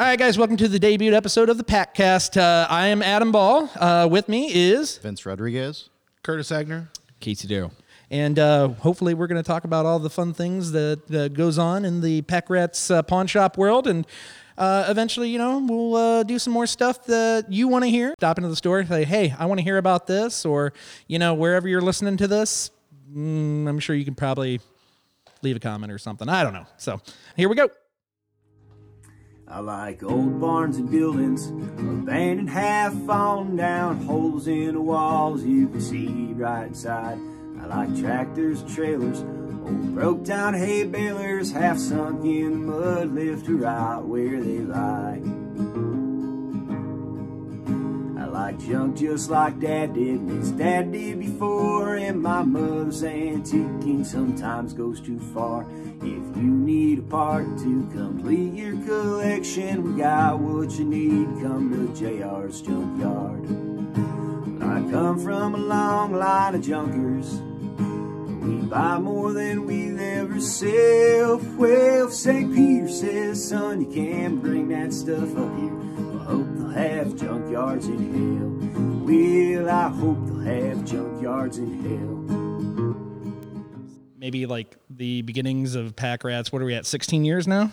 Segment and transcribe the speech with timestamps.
[0.00, 2.40] All right, guys, welcome to the debut episode of the Packcast.
[2.40, 3.68] Uh, I am Adam Ball.
[3.76, 5.90] Uh, with me is, Vince Rodriguez.
[6.22, 6.88] Curtis Agner.
[7.20, 7.70] Casey Derrow.
[8.10, 11.58] and uh, hopefully we're going to talk about all the fun things that, that goes
[11.58, 14.06] on in the Pack Rats uh, pawn shop world, and
[14.56, 18.14] uh, eventually, you know, we'll uh, do some more stuff that you want to hear.
[18.16, 20.72] Stop into the store, say, "Hey, I want to hear about this," or
[21.08, 22.70] you know, wherever you're listening to this,
[23.14, 24.62] mm, I'm sure you can probably
[25.42, 26.26] leave a comment or something.
[26.26, 26.66] I don't know.
[26.78, 27.02] So
[27.36, 27.68] here we go.
[29.50, 35.66] I like old barns and buildings, abandoned half fallen down, holes in the walls you
[35.68, 37.18] can see right inside.
[37.60, 43.56] I like tractors, trailers, old broke down hay balers, half sunk in mud, left to
[43.56, 45.20] rot where they lie.
[48.32, 54.72] Like junk just like dad did, his dad did before, and my mother's antiquing sometimes
[54.72, 55.66] goes too far.
[55.98, 61.42] If you need a part to complete your collection, we got what you need.
[61.42, 63.44] Come to JR's Junkyard.
[64.62, 67.40] I come from a long line of junkers.
[68.44, 71.38] We buy more than we ever sell.
[71.56, 72.54] Well, St.
[72.54, 75.99] Peter says, son, you can't bring that stuff up here.
[76.30, 78.50] I hope they'll have junkyards in hell.
[79.04, 82.94] Well, I hope they'll have junkyards in hell.
[84.16, 86.52] Maybe like the beginnings of Pack Rats.
[86.52, 86.86] What are we at?
[86.86, 87.72] 16 years now?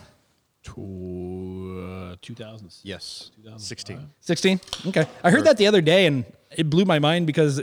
[0.64, 2.74] To, uh, 2000.
[2.82, 3.30] Yes.
[3.58, 4.10] 16.
[4.22, 4.60] 16?
[4.88, 5.06] Okay.
[5.22, 7.60] I heard that the other day and it blew my mind because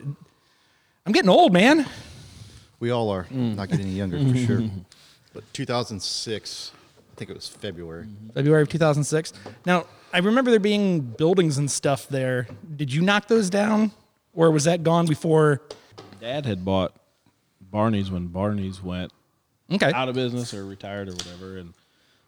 [1.05, 1.85] I'm getting old, man.
[2.79, 3.27] We all are.
[3.29, 4.61] Not getting any younger for sure.
[5.33, 6.71] But 2006,
[7.11, 8.07] I think it was February.
[8.33, 9.33] February of 2006.
[9.65, 9.85] Now,
[10.15, 12.47] I remember there being buildings and stuff there.
[12.77, 13.91] Did you knock those down?
[14.33, 15.61] Or was that gone before?
[16.21, 16.95] Dad had bought
[17.59, 19.11] Barney's when Barney's went
[19.69, 19.91] Okay.
[19.91, 21.73] out of business or retired or whatever, and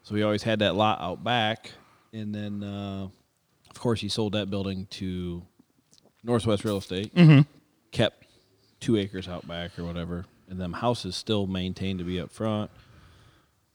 [0.04, 1.72] so we always had that lot out back.
[2.12, 3.08] And then, uh,
[3.70, 5.44] of course, he sold that building to
[6.26, 7.14] Northwest Real Estate.
[7.92, 8.26] Kept
[8.82, 12.70] two acres out back or whatever, and them houses still maintained to be up front.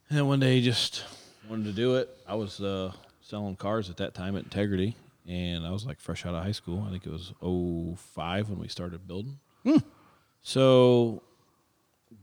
[0.09, 1.03] And then one day, he just
[1.49, 2.15] wanted to do it.
[2.27, 2.91] I was uh,
[3.23, 4.95] selling cars at that time at Integrity,
[5.27, 6.83] and I was like fresh out of high school.
[6.87, 9.39] I think it was 05 when we started building.
[9.63, 9.77] Hmm.
[10.41, 11.23] So,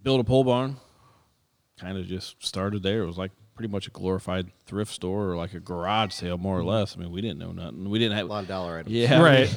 [0.03, 0.77] built a pole barn.
[1.79, 3.03] Kind of just started there.
[3.03, 6.59] It was like pretty much a glorified thrift store or like a garage sale, more
[6.59, 6.69] or hmm.
[6.69, 6.97] less.
[6.97, 7.89] I mean, we didn't know nothing.
[7.89, 8.95] We didn't have A lot of dollar items.
[8.95, 9.49] yeah, Right.
[9.49, 9.57] We,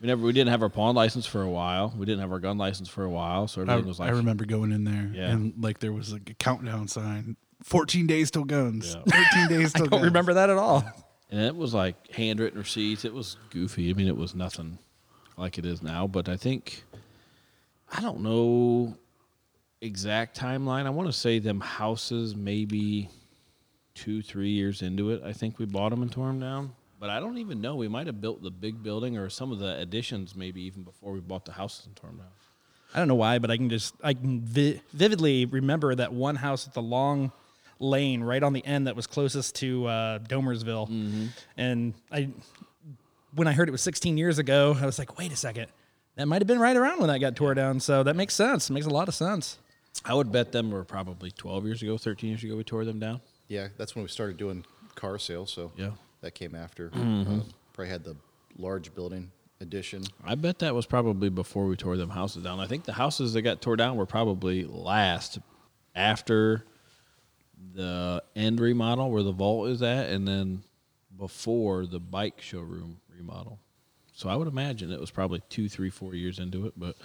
[0.00, 1.92] we never we didn't have our pawn license for a while.
[1.96, 3.46] We didn't have our gun license for a while.
[3.48, 5.30] So I, was like I remember going in there Yeah.
[5.30, 8.96] and like there was like a countdown sign 14 days till guns.
[9.06, 9.22] Yeah.
[9.48, 10.04] 13 days I till don't guns.
[10.04, 10.84] remember that at all.
[11.30, 13.04] And it was like handwritten receipts.
[13.04, 13.90] It was goofy.
[13.90, 14.78] I mean, it was nothing
[15.36, 16.06] like it is now.
[16.06, 16.82] But I think
[17.92, 18.96] I don't know
[19.80, 20.86] exact timeline.
[20.86, 23.08] I want to say them houses maybe
[23.94, 25.22] two, three years into it.
[25.24, 26.72] I think we bought them and tore them down.
[26.98, 27.76] But I don't even know.
[27.76, 31.12] We might have built the big building or some of the additions maybe even before
[31.12, 32.28] we bought the houses and tore them down.
[32.92, 36.34] I don't know why, but I can just I can vi- vividly remember that one
[36.36, 37.30] house at the long
[37.80, 42.28] lane right on the end that was closest to uh, Domersville, and I
[43.34, 45.66] when I heard it was 16 years ago, I was like, wait a second,
[46.16, 47.78] that might have been right around when that got tore down.
[47.80, 48.68] So that makes sense.
[48.68, 49.58] It makes a lot of sense.
[50.04, 52.98] I would bet them were probably 12 years ago, 13 years ago we tore them
[53.00, 53.20] down.
[53.48, 54.64] Yeah, that's when we started doing
[54.94, 55.50] car sales.
[55.52, 55.90] So Yeah.
[56.22, 56.90] that came after.
[56.94, 57.40] Uh,
[57.72, 58.16] probably had the
[58.58, 59.30] large building
[59.60, 60.02] addition.
[60.24, 62.58] I bet that was probably before we tore them houses down.
[62.60, 65.38] I think the houses that got tore down were probably last
[65.94, 66.64] after
[67.74, 70.62] the end remodel where the vault is at, and then
[71.18, 73.58] before the bike showroom remodel.
[74.14, 76.96] So I would imagine it was probably two, three, four years into it, but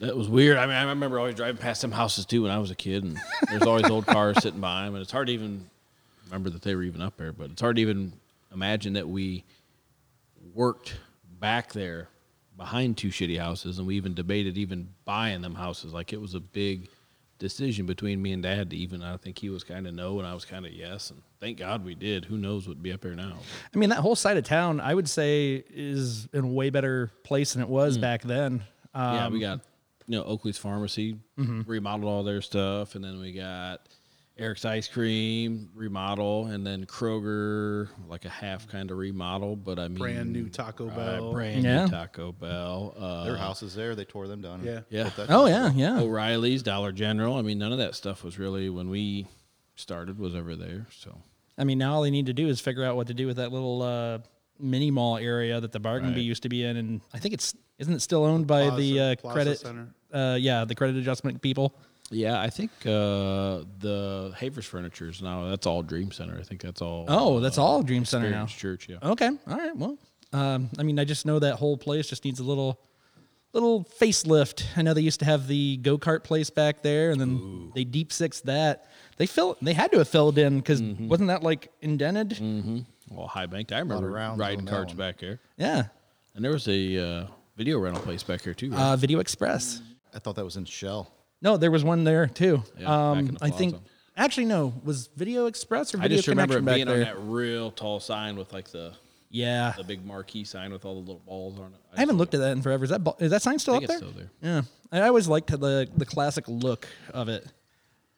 [0.00, 0.56] that was weird.
[0.56, 3.04] I mean, I remember always driving past them houses too when I was a kid,
[3.04, 3.18] and
[3.48, 5.68] there's always old cars sitting by them, and it's hard to even
[6.26, 7.32] remember that they were even up there.
[7.32, 8.12] But it's hard to even
[8.52, 9.44] imagine that we
[10.54, 10.96] worked
[11.40, 12.08] back there
[12.56, 15.92] behind two shitty houses, and we even debated even buying them houses.
[15.92, 16.88] Like it was a big
[17.44, 19.02] decision between me and Dad to even.
[19.02, 21.58] I think he was kind of no, and I was kind of yes, and thank
[21.58, 22.24] God we did.
[22.24, 23.36] Who knows what'd be up there now?
[23.74, 27.12] I mean, that whole side of town, I would say, is in a way better
[27.22, 28.62] place than it was back then.
[28.94, 29.60] Um, yeah, we got
[30.06, 33.82] you know Oakley's Pharmacy remodeled all their stuff, and then we got
[34.36, 39.86] Eric's Ice Cream remodel, and then Kroger like a half kind of remodel, but I
[39.86, 41.32] mean Brand new Taco uh, Bell.
[41.32, 41.84] brand Yeah.
[41.84, 42.94] new Taco Bell.
[42.98, 43.94] Uh, Their house is there.
[43.94, 44.64] They tore them down.
[44.64, 44.80] Yeah.
[44.90, 45.10] Yeah.
[45.28, 45.72] Oh yeah, Bell.
[45.76, 46.00] yeah.
[46.00, 47.36] O'Reilly's, Dollar General.
[47.36, 49.26] I mean, none of that stuff was really when we
[49.76, 50.86] started was ever there.
[50.90, 51.16] So
[51.56, 53.36] I mean, now all they need to do is figure out what to do with
[53.36, 54.18] that little uh,
[54.58, 57.54] mini mall area that the Bargain Bee used to be in, and I think it's
[57.78, 59.58] isn't it still owned by the uh, Plaza credit?
[59.60, 59.94] Center.
[60.12, 61.76] Uh, yeah, the credit adjustment people.
[62.10, 66.36] Yeah, I think uh, the Havers Furniture is now that's all Dream Center.
[66.38, 67.06] I think that's all.
[67.08, 68.46] Oh, that's uh, all Dream Center now.
[68.46, 68.98] Church, yeah.
[69.02, 69.30] Okay.
[69.48, 69.76] All right.
[69.76, 69.98] Well,
[70.32, 72.78] um, I mean, I just know that whole place just needs a little,
[73.52, 74.64] little facelift.
[74.76, 77.84] I know they used to have the go kart place back there, and then they
[77.84, 78.86] deep six that.
[79.16, 79.56] They fill.
[79.62, 81.08] They had to have filled in because Mm-hmm.
[81.08, 82.30] wasn't that like indented?
[82.30, 82.80] Mm-hmm.
[83.10, 83.72] Well, High Banked.
[83.72, 84.96] I remember rounds riding on carts one.
[84.98, 85.84] back there, Yeah.
[86.34, 88.70] and there was a uh, video rental place back here too.
[88.70, 88.80] Right?
[88.92, 89.80] Uh, Video Express.
[90.14, 91.10] I thought that was in Shell.
[91.42, 92.62] No, there was one there too.
[92.78, 93.76] Yeah, um, I think.
[94.16, 94.72] Actually, no.
[94.84, 97.16] Was Video Express or I Video just remember Connection back being there?
[97.16, 98.92] on that real tall sign with like the
[99.30, 99.74] Yeah.
[99.76, 101.80] the big marquee sign with all the little balls on it.
[101.96, 102.84] I haven't looked at that in forever.
[102.84, 103.96] Is that is that sign still I up there?
[103.98, 104.30] still there.
[104.40, 107.44] Yeah, I always liked the the classic look of it.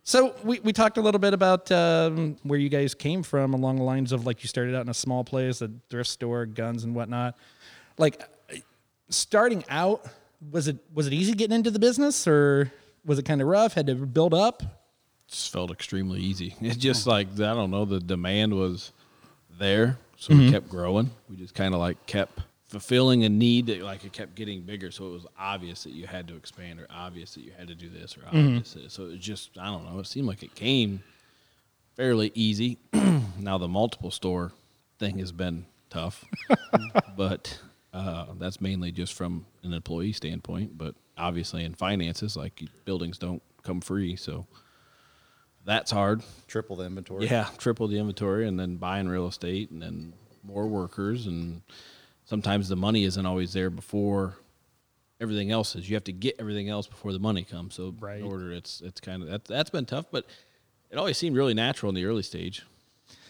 [0.02, 3.76] So we, we talked a little bit about um, where you guys came from along
[3.78, 6.84] the lines of like you started out in a small place, a thrift store, guns
[6.84, 7.36] and whatnot.
[7.98, 8.22] Like
[9.08, 10.04] starting out,
[10.52, 12.70] was it was it easy getting into the business or
[13.06, 13.72] was it kind of rough?
[13.74, 14.62] Had to build up.
[15.28, 16.54] just felt extremely easy.
[16.60, 18.92] It's just like I don't know, the demand was
[19.58, 20.44] there, so Mm-hmm.
[20.46, 21.10] we kept growing.
[21.30, 24.90] We just kind of like kept fulfilling a need that like it kept getting bigger.
[24.90, 27.74] So it was obvious that you had to expand, or obvious that you had to
[27.74, 28.36] do this, or Mm-hmm.
[28.48, 28.72] obvious.
[28.74, 29.98] That, so it was just I don't know.
[30.00, 31.02] It seemed like it came
[31.94, 32.78] fairly easy.
[33.38, 34.52] now the multiple store
[34.98, 36.24] thing has been tough,
[37.16, 37.58] but
[37.94, 40.76] uh, that's mainly just from an employee standpoint.
[40.76, 44.46] But obviously in finances, like buildings don't come free, so
[45.64, 46.22] that's hard.
[46.46, 47.26] Triple the inventory.
[47.26, 50.12] Yeah, triple the inventory and then buying real estate and then
[50.44, 51.62] more workers and
[52.24, 54.36] sometimes the money isn't always there before
[55.20, 55.88] everything else is.
[55.88, 57.74] You have to get everything else before the money comes.
[57.74, 58.20] So Right.
[58.20, 60.24] in order it's it's kind of that that's been tough, but
[60.90, 62.62] it always seemed really natural in the early stage.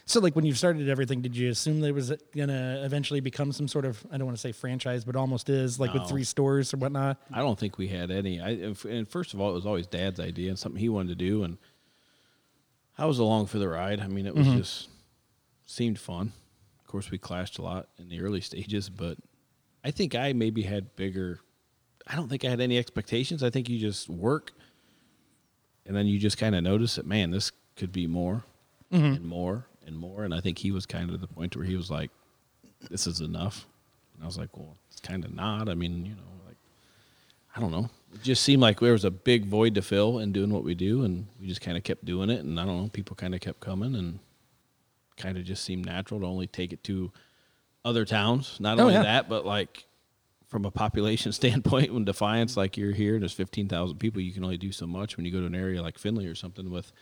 [0.08, 3.66] So like when you started everything, did you assume there was gonna eventually become some
[3.66, 6.72] sort of I don't want to say franchise, but almost is like with three stores
[6.72, 7.20] or whatnot?
[7.32, 8.40] I don't think we had any.
[8.40, 8.50] I
[8.88, 11.42] and first of all, it was always Dad's idea and something he wanted to do,
[11.42, 11.58] and
[12.96, 13.98] I was along for the ride.
[13.98, 14.58] I mean, it was mm-hmm.
[14.58, 14.88] just
[15.66, 16.32] seemed fun.
[16.80, 19.18] Of course, we clashed a lot in the early stages, but
[19.82, 21.40] I think I maybe had bigger.
[22.06, 23.42] I don't think I had any expectations.
[23.42, 24.52] I think you just work,
[25.84, 28.44] and then you just kind of notice that man, this could be more
[28.92, 29.04] mm-hmm.
[29.04, 30.24] and more and more.
[30.24, 32.10] And I think he was kind of the point where he was like,
[32.90, 33.66] "This is enough."
[34.14, 36.56] And I was like, "Well, it's kind of not." I mean, you know, like
[37.56, 37.88] I don't know.
[38.14, 40.74] It just seemed like there was a big void to fill in doing what we
[40.74, 42.40] do, and we just kind of kept doing it.
[42.44, 44.18] And I don't know, people kind of kept coming, and
[45.16, 47.10] kind of just seemed natural to only take it to
[47.84, 48.58] other towns.
[48.60, 49.02] Not Oh, only yeah.
[49.02, 49.86] that, but like
[50.46, 54.32] from a population standpoint, when Defiance, like you're here, and there's fifteen thousand people, you
[54.32, 55.16] can only do so much.
[55.16, 56.92] When you go to an area like Findlay or something with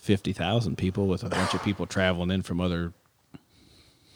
[0.00, 2.92] fifty thousand people, with a bunch of people traveling in from other,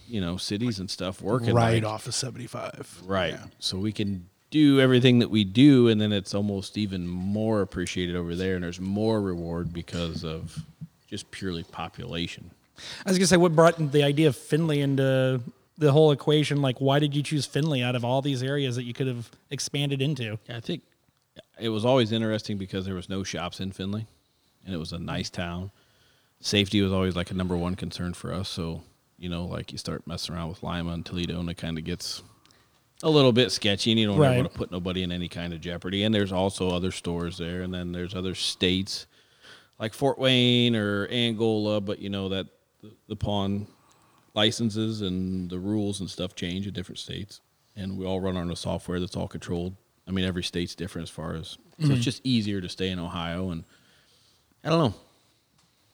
[0.09, 3.03] you know, cities and stuff, working right like- off of 75.
[3.05, 3.35] Right.
[3.35, 3.45] Yeah.
[3.59, 8.15] So we can do everything that we do, and then it's almost even more appreciated
[8.15, 10.65] over there, and there's more reward because of
[11.09, 12.51] just purely population.
[13.05, 15.41] I was gonna say, what brought the idea of Findlay into
[15.79, 16.63] the whole equation?
[16.63, 19.29] Like, why did you choose Findlay out of all these areas that you could have
[19.51, 20.39] expanded into?
[20.49, 20.83] I think
[21.59, 24.07] it was always interesting because there was no shops in Findlay,
[24.65, 25.71] and it was a nice town.
[26.41, 28.49] Safety was always like a number one concern for us.
[28.49, 28.83] So
[29.19, 31.85] you know, like you start messing around with Lima and Toledo, and it kind of
[31.85, 32.23] gets
[33.03, 34.37] a little bit sketchy, and you don't Right.
[34.37, 36.03] want to put nobody in any kind of jeopardy.
[36.03, 39.07] And there's also other stores there, and then there's other states
[39.79, 42.47] like Fort Wayne or Angola, but you know that
[42.83, 43.67] the, the pawn
[44.35, 47.41] licenses and the rules and stuff change in different states,
[47.77, 49.75] and we all run on a software that's all controlled.
[50.07, 52.01] I mean, every state's different as far as so it's mm-hmm.
[52.03, 53.65] just easier to stay in Ohio, and
[54.65, 54.95] I don't know.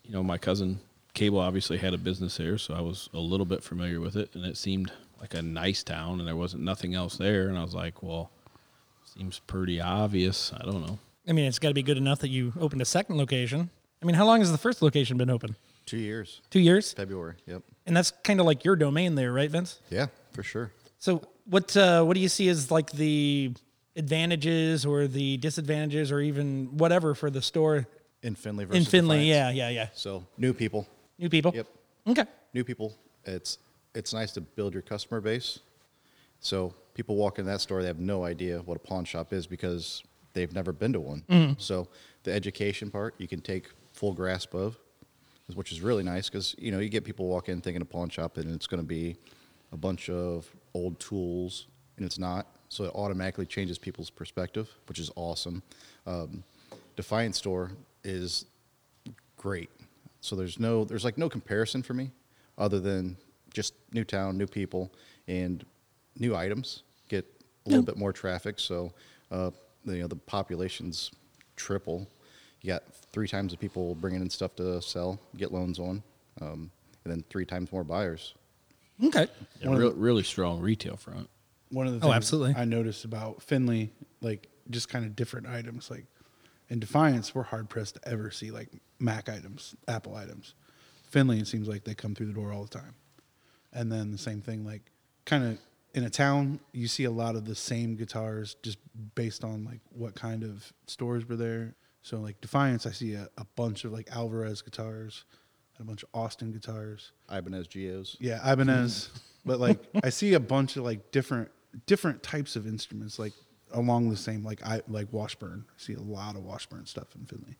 [0.05, 0.79] You know, my cousin
[1.15, 4.35] Cable obviously had a business there, so I was a little bit familiar with it,
[4.35, 7.63] and it seemed like a nice town, and there wasn't nothing else there, and I
[7.63, 8.31] was like, well,
[9.05, 10.53] seems pretty obvious.
[10.53, 10.99] I don't know.
[11.29, 13.71] I mean, it's got to be good enough that you opened a second location.
[14.03, 15.57] I mean, how long has the first location been open?
[15.85, 16.41] Two years.
[16.51, 17.35] Two years, February.
[17.47, 17.63] Yep.
[17.87, 19.81] and that's kind of like your domain there, right, Vince?
[19.91, 20.71] Yeah, for sure.
[20.99, 23.53] So, what uh, what do you see as like the
[23.97, 27.89] advantages or the disadvantages or even whatever for the store
[28.23, 29.29] In Findlay versus in Findlay?
[29.29, 29.57] Defiance.
[29.57, 29.89] Yeah, yeah, yeah.
[29.95, 30.87] So new people.
[31.19, 31.53] New people.
[31.55, 31.67] Yep.
[32.09, 32.25] Okay.
[32.53, 32.97] New people.
[33.25, 33.59] It's
[33.95, 35.61] it's nice to build your customer base.
[36.41, 39.47] So people walk in that store, they have no idea what a pawn shop is
[39.47, 41.57] because they've never been to one.
[41.59, 41.89] So
[42.23, 44.79] the education part you can take full grasp of,
[45.55, 48.09] which is really nice because you know you get people walk in thinking a pawn
[48.09, 49.17] shop and it's going to be
[49.73, 52.47] a bunch of old tools and it's not.
[52.69, 55.63] So it automatically changes people's perspective, which is awesome.
[56.07, 56.45] Um,
[56.97, 57.71] Defiant store
[58.05, 58.45] is
[59.37, 59.71] great.
[60.21, 62.11] So there's no there's like no comparison for me
[62.59, 63.17] other than
[63.55, 64.91] just new town, new people,
[65.29, 65.65] and
[66.19, 66.83] new items.
[67.09, 67.25] Get
[67.67, 68.93] a little bit more traffic, so
[69.31, 69.51] uh,
[69.85, 71.11] the, you know the population's
[71.57, 72.07] triple,
[72.63, 76.03] you got three times the people bringing in stuff to sell, get loans on,
[76.41, 76.71] um,
[77.05, 78.35] and then three times more buyers.
[79.03, 79.27] Okay.
[79.61, 81.29] Yeah, One of real, the- really strong retail front.
[81.71, 82.55] One of the Oh, things absolutely.
[82.61, 83.91] I noticed about Findlay,
[84.21, 85.91] like just kind of different items.
[85.91, 86.05] Like
[86.71, 90.55] in Defiance, we're hard pressed to ever see like Mac items, Apple items.
[91.11, 92.95] Findlay, it seems like they come through the door all the time.
[93.73, 94.83] And then the same thing, like
[95.25, 95.59] kind of
[95.95, 98.79] in a town, you see a lot of the same guitars just
[99.17, 101.75] based on like what kind of stores were there.
[102.03, 105.25] So like Defiance, I see a, a bunch of like Alvarez guitars,
[105.77, 107.13] and a bunch of Austin guitars.
[107.31, 108.17] Ibanez Geos.
[108.21, 109.11] Yeah, Ibanez.
[109.45, 111.51] but like I see a bunch of like different
[111.87, 113.33] different types of instruments like
[113.73, 115.65] along the same like I like Washburn.
[115.69, 117.57] I see a lot of Washburn stuff in Findlay.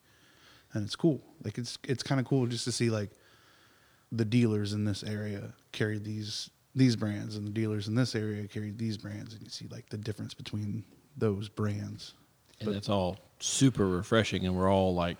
[0.73, 1.21] And it's cool.
[1.43, 3.11] Like it's it's kind of cool just to see like
[4.11, 8.47] the dealers in this area carry these these brands and the dealers in this area
[8.47, 10.83] carry these brands and you see like the difference between
[11.17, 12.13] those brands.
[12.61, 14.45] and it's all super refreshing.
[14.45, 15.17] And we're all like,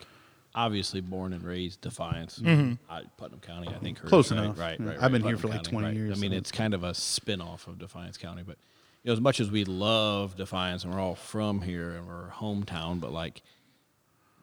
[0.53, 2.74] obviously born and raised Defiance, mm-hmm.
[2.91, 3.69] I, Putnam County.
[3.69, 4.43] I think Curtis, Close right?
[4.43, 4.60] enough.
[4.60, 4.88] Right, Yeah.
[4.88, 4.98] right.
[5.01, 5.95] I've been right, here Putnam for like County, 20 right.
[5.95, 8.57] years, I mean, so- it's kind of a spin off of Defiance County, but
[9.03, 12.29] you know, as much as we love Defiance and we're all from here and we're
[12.29, 13.41] hometown, but like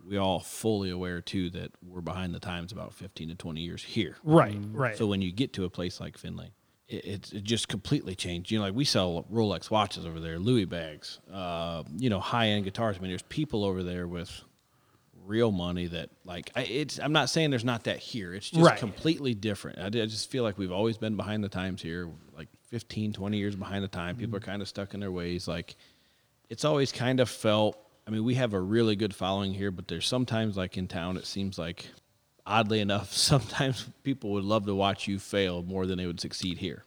[0.06, 3.82] we all fully aware too that we're behind the times about 15 to 20 years
[3.82, 4.16] here.
[4.24, 4.58] Right.
[4.72, 4.96] Right.
[4.96, 6.50] So when you get to a place like Findlay,
[6.88, 8.50] it, it, it just completely changed.
[8.50, 12.48] You know, like we sell Rolex watches over there, Louis bags, uh, you know, high
[12.48, 12.96] end guitars.
[12.96, 14.30] I mean, there's people over there with
[15.26, 16.98] real money that like I, it's.
[16.98, 18.32] I'm not saying there's not that here.
[18.32, 18.78] It's just Right.
[18.78, 19.78] completely different.
[19.78, 23.56] I just feel like we've always been behind the times here, like 15, 20 years
[23.56, 24.16] behind the time.
[24.16, 24.50] People are mm-hmm.
[24.50, 25.48] kind of stuck in their ways.
[25.48, 25.76] Like
[26.48, 27.78] it's always kind of felt.
[28.06, 31.18] I mean, we have a really good following here, but there's sometimes like in town,
[31.18, 31.86] it seems like,
[32.46, 36.58] oddly enough, sometimes people would love to watch you fail more than they would succeed
[36.58, 36.84] here.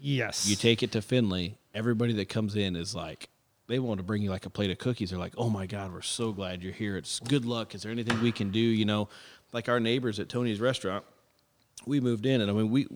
[0.00, 0.46] yes.
[0.46, 3.28] You take it to Findlay, everybody that comes in is like,
[3.66, 5.10] they want to bring you like a plate of cookies.
[5.10, 6.96] They're like, oh my God, we're so glad you're here.
[6.96, 7.74] It's good luck.
[7.74, 8.60] Is there anything we can do?
[8.60, 9.08] You know,
[9.52, 11.04] like our neighbors at Tony's restaurant,
[11.86, 12.86] we moved in and I mean, we,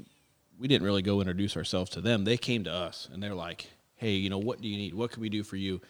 [0.58, 2.25] we didn't really go introduce ourselves to them.
[2.25, 4.94] They came to us and they're like, hey, you know, what do you need?
[4.94, 5.80] What can we do for you?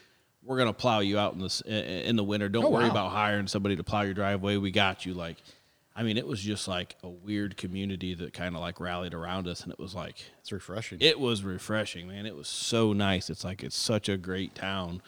[0.42, 2.48] We're going to plow you out in the, in the winter.
[2.48, 2.90] Don't Oh, worry wow.
[2.90, 4.56] about hiring somebody to plow your driveway.
[4.56, 5.12] We got you.
[5.14, 5.36] Like,
[5.94, 9.48] I mean, it was just like a weird community that kind of like rallied around
[9.48, 9.62] us.
[9.62, 10.98] And it was like, It's refreshing.
[11.00, 12.26] it was refreshing, man.
[12.26, 13.28] It was so nice.
[13.30, 15.02] It's like it's such a great town.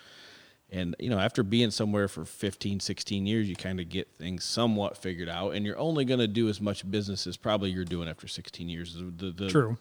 [0.71, 4.45] And you know, after being somewhere for 15, 16 years, you kind of get things
[4.45, 7.85] somewhat figured out and you're only going to do as much business as probably you're
[7.85, 8.95] doing after 16 years.
[8.95, 9.79] The, the, True.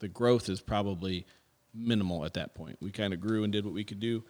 [0.00, 1.26] The growth is probably
[1.74, 2.76] minimal at that point.
[2.80, 4.24] We kind of grew and did what we could do.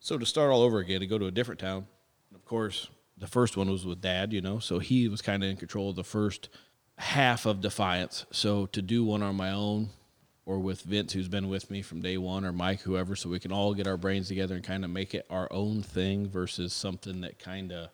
[0.00, 1.86] So to start all over again, to go to a different town,
[2.34, 5.50] of course, the first one was with dad, you know, so he was kind of
[5.50, 6.48] in control of the first
[6.98, 8.26] half of Defiance.
[8.32, 9.90] So to do one on my own
[10.44, 13.38] or with Vince, who's been with me from day one, or Mike, whoever, so we
[13.38, 16.72] can all get our brains together and kind of make it our own thing versus
[16.72, 17.88] something that kind of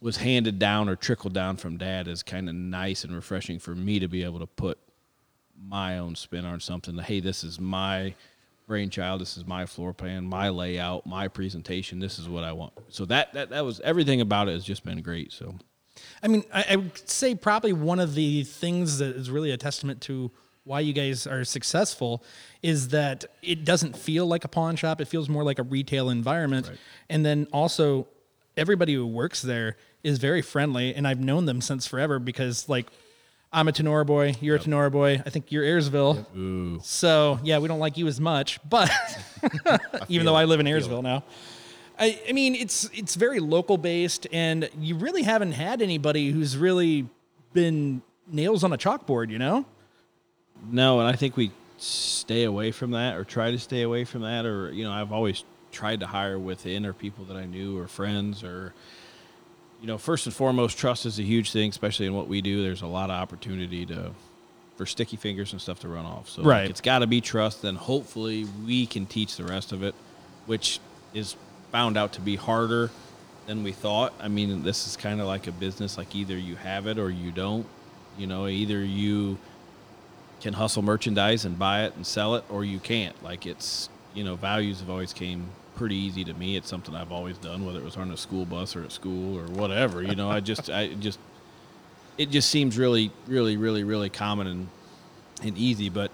[0.00, 3.74] was handed down or trickled down from dad is kind of nice and refreshing for
[3.74, 4.78] me to be able to put
[5.58, 6.96] my own spin on something.
[6.98, 8.14] Hey, this is my
[8.66, 9.20] brainchild.
[9.20, 12.00] This is my floor plan, my layout, my presentation.
[12.00, 12.72] This is what I want.
[12.88, 15.32] So that that that was everything about it has just been great.
[15.32, 15.54] So
[16.22, 19.56] I mean, I, I would say probably one of the things that is really a
[19.56, 20.30] testament to
[20.64, 22.22] why you guys are successful
[22.62, 25.00] is that it doesn't feel like a pawn shop.
[25.00, 26.68] It feels more like a retail environment.
[26.68, 26.78] Right.
[27.10, 28.08] And then also,
[28.56, 30.94] everybody who works there is very friendly.
[30.94, 32.86] And I've known them since forever because, like,
[33.52, 34.34] I'm a Tinora boy.
[34.40, 35.22] You're a Tinora boy.
[35.24, 36.82] I think you're Ayersville.
[36.82, 38.90] So, yeah, we don't like you as much, but
[40.08, 41.24] even though I live in Ayersville now.
[41.96, 46.56] I, I mean, it's it's very local based, and you really haven't had anybody who's
[46.56, 47.08] really
[47.52, 49.64] been nails on a chalkboard, you know?
[50.70, 54.22] No, and I think we stay away from that or try to stay away from
[54.22, 54.46] that.
[54.46, 57.88] Or you know, I've always tried to hire within or people that I knew or
[57.88, 58.72] friends or
[59.80, 62.62] you know, first and foremost, trust is a huge thing, especially in what we do.
[62.62, 64.12] There's a lot of opportunity to
[64.76, 66.28] for sticky fingers and stuff to run off.
[66.30, 66.70] So like, Right.
[66.70, 67.60] it's got to be trust.
[67.62, 69.94] Then hopefully we can teach the rest of it,
[70.46, 70.80] which
[71.12, 71.36] is
[71.70, 72.90] found out to be harder
[73.46, 74.14] than we thought.
[74.20, 75.98] I mean, this is kind of like a business.
[75.98, 77.66] Like either you have it or you don't.
[78.18, 79.36] You know, either you
[80.44, 83.20] can hustle merchandise and buy it and sell it, or you can't.
[83.24, 86.54] Like it's you know, values have always came pretty easy to me.
[86.54, 89.38] It's something I've always done, whether it was on a school bus or at school
[89.38, 90.02] or whatever.
[90.02, 91.18] You know, I just I just
[92.18, 94.68] it just seems really, really, really, really common and
[95.42, 95.88] and easy.
[95.88, 96.10] But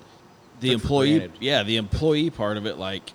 [0.61, 1.39] the for employee, granted.
[1.41, 3.13] yeah, the employee part of it, like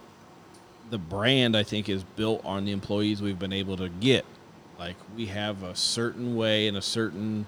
[0.89, 4.25] the brand, I think is built on the employees we've been able to get.
[4.77, 7.47] Like we have a certain way and a certain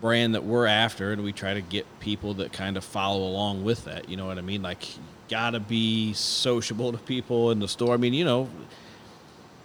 [0.00, 3.64] brand that we're after, and we try to get people that kind of follow along
[3.64, 4.08] with that.
[4.08, 4.62] You know what I mean?
[4.62, 4.84] Like,
[5.28, 7.94] gotta be sociable to people in the store.
[7.94, 8.48] I mean, you know,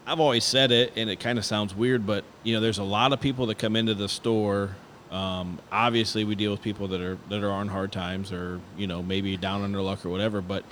[0.07, 2.83] I've always said it, and it kind of sounds weird, but you know, there's a
[2.83, 4.75] lot of people that come into the store.
[5.11, 8.87] Um, obviously, we deal with people that are that are on hard times, or you
[8.87, 10.41] know, maybe down on their luck or whatever.
[10.41, 10.63] But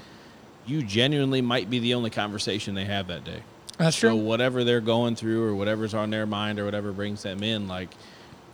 [0.66, 3.42] you genuinely might be the only conversation they have that day.
[3.78, 4.18] That's So true.
[4.18, 7.90] whatever they're going through, or whatever's on their mind, or whatever brings them in, like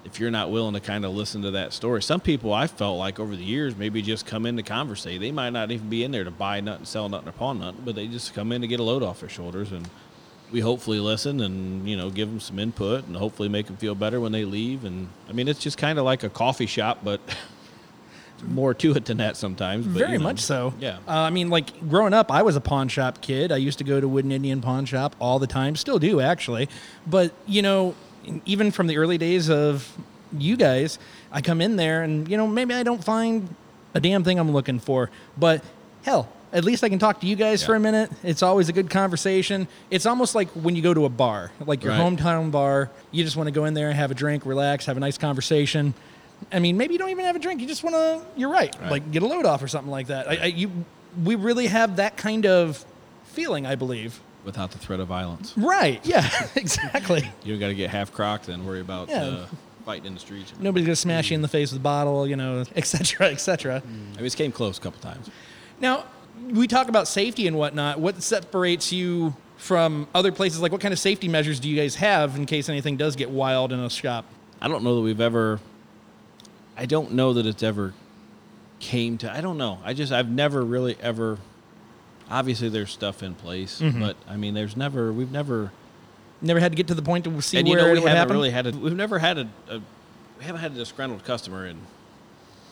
[0.05, 2.97] if you're not willing to kind of listen to that story, some people I felt
[2.97, 5.19] like over the years maybe just come in to conversate.
[5.19, 7.81] They might not even be in there to buy nothing, sell nothing, or pawn nothing,
[7.83, 9.89] but they just come in to get a load off their shoulders, and
[10.51, 13.95] we hopefully listen and you know give them some input and hopefully make them feel
[13.95, 14.85] better when they leave.
[14.85, 17.19] And I mean, it's just kind of like a coffee shop, but
[18.43, 19.85] more to it than that sometimes.
[19.85, 20.73] But, Very you know, much so.
[20.79, 20.97] Yeah.
[21.07, 23.51] Uh, I mean, like growing up, I was a pawn shop kid.
[23.51, 25.75] I used to go to Wooden Indian Pawn Shop all the time.
[25.75, 26.69] Still do, actually.
[27.07, 27.95] But, you know,
[28.45, 29.91] even from the early days of
[30.37, 30.99] you guys,
[31.31, 33.53] I come in there and, you know, maybe I don't find
[33.93, 35.09] a damn thing I'm looking for.
[35.37, 35.63] But
[36.03, 38.11] hell, at least I can talk to you guys for a minute.
[38.23, 39.67] It's always a good conversation.
[39.89, 42.01] It's almost like when you go to a bar, like your Right.
[42.01, 42.89] hometown bar.
[43.11, 45.17] You just want to go in there, and have a drink, relax, have a nice
[45.17, 45.93] conversation.
[46.51, 47.61] I mean, maybe you don't even have a drink.
[47.61, 48.21] You just want to.
[48.37, 48.75] You're right.
[48.81, 48.91] Right.
[48.91, 50.27] Like get a load off or something like that.
[50.29, 50.71] I, I, you,
[51.23, 52.83] we really have that kind of
[53.25, 54.19] feeling, I believe.
[54.45, 55.99] Without the threat of violence, Right.
[56.05, 56.29] Yeah.
[56.55, 57.29] exactly.
[57.43, 59.23] you don't got to get half crocked and worry about Yeah.
[59.23, 59.45] uh,
[59.85, 60.53] fighting in the streets.
[60.59, 63.41] Nobody's gonna smash you in the face with a bottle, you know, et cetera, et
[63.41, 63.81] cetera.
[63.85, 65.29] I mean, this came close a couple times.
[65.79, 66.05] Now,
[66.51, 67.99] we talk about safety and whatnot.
[67.99, 70.59] What separates you from other places?
[70.61, 73.29] Like, what kind of safety measures do you guys have in case anything does get
[73.29, 74.25] wild in a shop?
[74.61, 75.59] I don't know that we've ever.
[76.77, 77.93] I don't know that it's ever
[78.79, 79.31] came to.
[79.31, 79.79] I don't know.
[79.83, 81.37] I just I've never really ever.
[82.29, 83.99] Obviously, there's stuff in place, Mm-hmm.
[83.99, 85.11] but I mean, there's never.
[85.13, 85.71] We've never.
[86.41, 88.15] Never had to get to the point to see and you where know, we it
[88.15, 88.71] haven't really had a.
[88.71, 89.79] We've never had a, a.
[90.37, 91.77] We haven't had a disgruntled customer in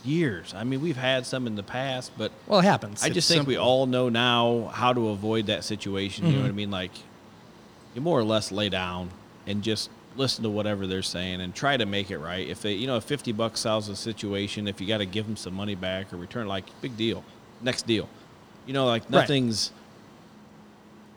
[0.04, 0.54] years.
[0.54, 3.04] I mean, we've had some in the past, but well, it happens.
[3.04, 6.26] I just think we all know now how to avoid that situation.
[6.26, 6.72] You know what I mean?
[6.72, 6.92] Like,
[7.96, 9.12] you more or less lay down
[9.48, 12.48] and just listen to whatever they're saying and try to make it right.
[12.48, 15.26] If they, you know, if 50 bucks solves the situation, if you got to give
[15.26, 17.24] them some money back or return, like, big deal.
[17.62, 18.08] Next deal.
[18.66, 19.12] You know, like, Right.
[19.12, 19.72] nothing's.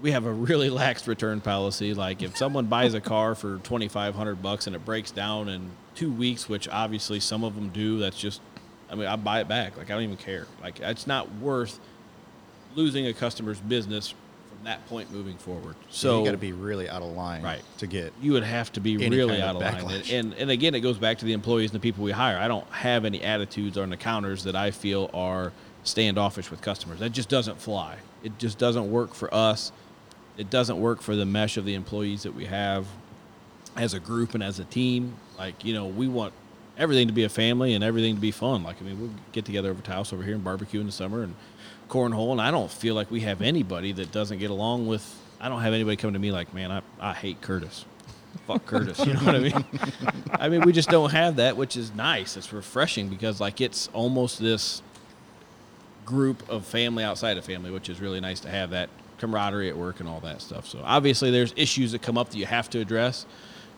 [0.02, 1.94] We have a really lax return policy.
[1.94, 6.10] Like, if someone buys a car for 2500 bucks and it breaks down in two
[6.12, 8.40] weeks, which obviously some of them do, that's just,
[8.90, 9.76] I mean, I buy it back.
[9.76, 10.46] Like, I don't even care.
[10.62, 11.80] Like, it's not worth
[12.74, 15.76] losing a customer's business from that point moving forward.
[15.88, 17.62] So you got to be really out of line Right.
[17.78, 18.12] to get.
[18.20, 20.00] you would have to be really kind out of of line.
[20.02, 20.12] backlash.
[20.12, 22.36] And, and again, it goes back to the employees and the people we hire.
[22.36, 25.52] I don't have any attitudes on the counters that I feel are
[25.86, 26.98] standoffish with customers.
[27.00, 27.96] That just doesn't fly.
[28.22, 29.72] It just doesn't work for us.
[30.36, 32.86] It doesn't work for the mesh of the employees that we have
[33.76, 35.14] as a group and as a team.
[35.38, 36.32] Like, you know, we want
[36.78, 38.62] everything to be a family and everything to be fun.
[38.62, 40.92] Like, I mean, we'll get together over to house over here and barbecue in the
[40.92, 41.34] summer and
[41.88, 42.32] cornhole.
[42.32, 45.22] And I don't feel like we have anybody that doesn't get along with.
[45.40, 47.84] I don't have anybody come to me like, man, I, I hate Curtis.
[48.46, 48.98] Fuck Curtis.
[49.04, 49.64] You know what I mean?
[50.32, 52.36] I mean, we just don't have that, which is nice.
[52.36, 54.82] It's refreshing because, like, it's almost this
[56.06, 58.88] group of family outside of family, which is really nice to have that
[59.18, 60.66] camaraderie at work and all that stuff.
[60.66, 63.26] So obviously, there's issues that come up that you have to address.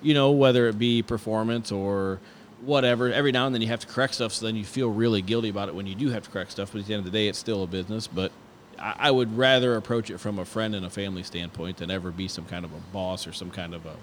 [0.00, 2.20] You know, whether it be performance or
[2.60, 3.12] whatever.
[3.12, 5.48] Every now and then you have to correct stuff, so then you feel really guilty
[5.48, 6.72] about it when you do have to correct stuff.
[6.72, 8.06] But at the end of the day, it's still a business.
[8.06, 8.30] But
[8.78, 12.28] I, would rather approach it from a friend and a family standpoint than ever be
[12.28, 13.96] some kind of a boss or some kind of a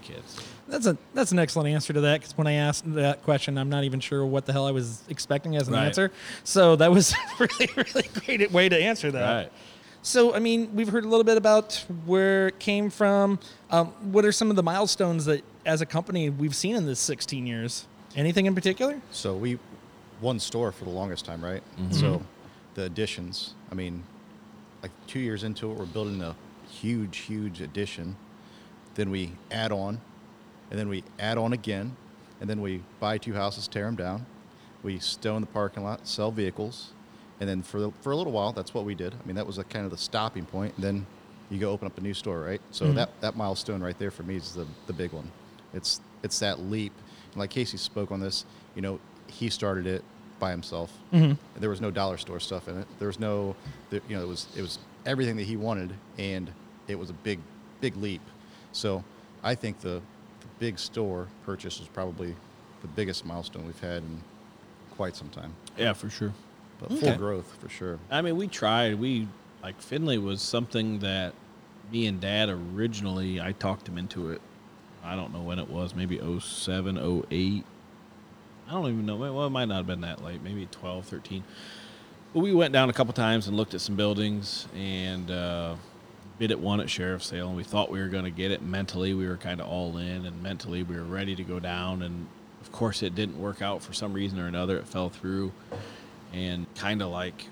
[0.00, 0.22] dickhead.
[0.68, 3.68] That's a that's an excellent answer to that because when I asked that question, I'm
[3.68, 5.86] not even sure what the hell I was expecting as an Right.
[5.86, 6.10] answer.
[6.44, 9.42] So that was really really great way to answer that.
[9.44, 9.52] Right.
[10.02, 13.38] So I mean, we've heard a little bit about where it came from.
[13.70, 16.98] Um, what are some of the milestones that, as a company, we've seen in this
[17.00, 17.86] 16 years?
[18.16, 19.00] Anything in particular?
[19.12, 19.58] So we
[20.20, 21.62] one store for the longest time, right?
[21.90, 22.22] So
[22.74, 23.54] the additions.
[23.70, 24.02] I mean,
[24.82, 26.34] like two years into it, we're building a
[26.68, 28.16] huge, huge addition.
[28.94, 30.00] Then we add on,
[30.70, 31.96] and then we add on again,
[32.40, 34.26] and then we buy two houses, tear them down.
[34.82, 36.92] We stow in the parking lot, sell vehicles,
[37.40, 39.14] and then for the, for a little while, that's what we did.
[39.14, 40.74] I mean, that was a kind of the stopping point.
[40.76, 41.06] And then
[41.50, 42.60] you go open up a new store, right?
[42.70, 45.30] So that that milestone right there for me is the the big one.
[45.74, 46.92] It's it's that leap.
[47.32, 50.04] And like Casey spoke on this, you know, he started it
[50.38, 50.92] by himself.
[51.12, 51.34] Mm-hmm.
[51.60, 52.86] There was no dollar store stuff in it.
[52.98, 53.54] There was no,
[53.90, 56.50] you know, it was it was everything that he wanted, and
[56.88, 57.38] it was a big
[57.80, 58.22] big leap.
[58.72, 59.04] So
[59.42, 60.00] I think the,
[60.40, 62.34] the big store purchase was probably
[62.82, 64.20] the biggest milestone we've had in
[64.96, 65.54] quite some time.
[65.76, 66.32] Yeah, for sure.
[66.80, 67.00] But Okay.
[67.10, 67.98] full growth for sure.
[68.10, 68.96] I mean, we tried.
[68.98, 69.28] We
[69.62, 71.34] like Findlay was something that
[71.92, 73.40] me and Dad originally.
[73.40, 74.40] I talked him into it.
[75.04, 75.94] I don't know when it was.
[75.94, 76.98] Maybe 07,
[77.30, 77.64] 08.
[78.68, 79.16] I don't even know.
[79.16, 80.42] Well, it might not have been that late.
[80.42, 81.44] Maybe 12, 13.
[82.32, 85.74] But we went down a couple times and looked at some buildings and uh,
[86.42, 88.60] bid at one at sheriff's sale, and we thought we were going to get it.
[88.60, 92.02] Mentally, we were kind of all in, and mentally, we were ready to go down.
[92.02, 92.26] And
[92.60, 94.76] of course, it didn't work out for some reason or another.
[94.76, 95.52] It fell through,
[96.32, 97.46] and kind of like,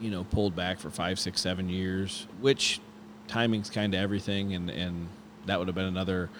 [0.00, 2.80] you know, pulled back for five, six, seven years, which
[3.28, 5.06] timing's kind of everything, and and
[5.46, 6.30] that would have been another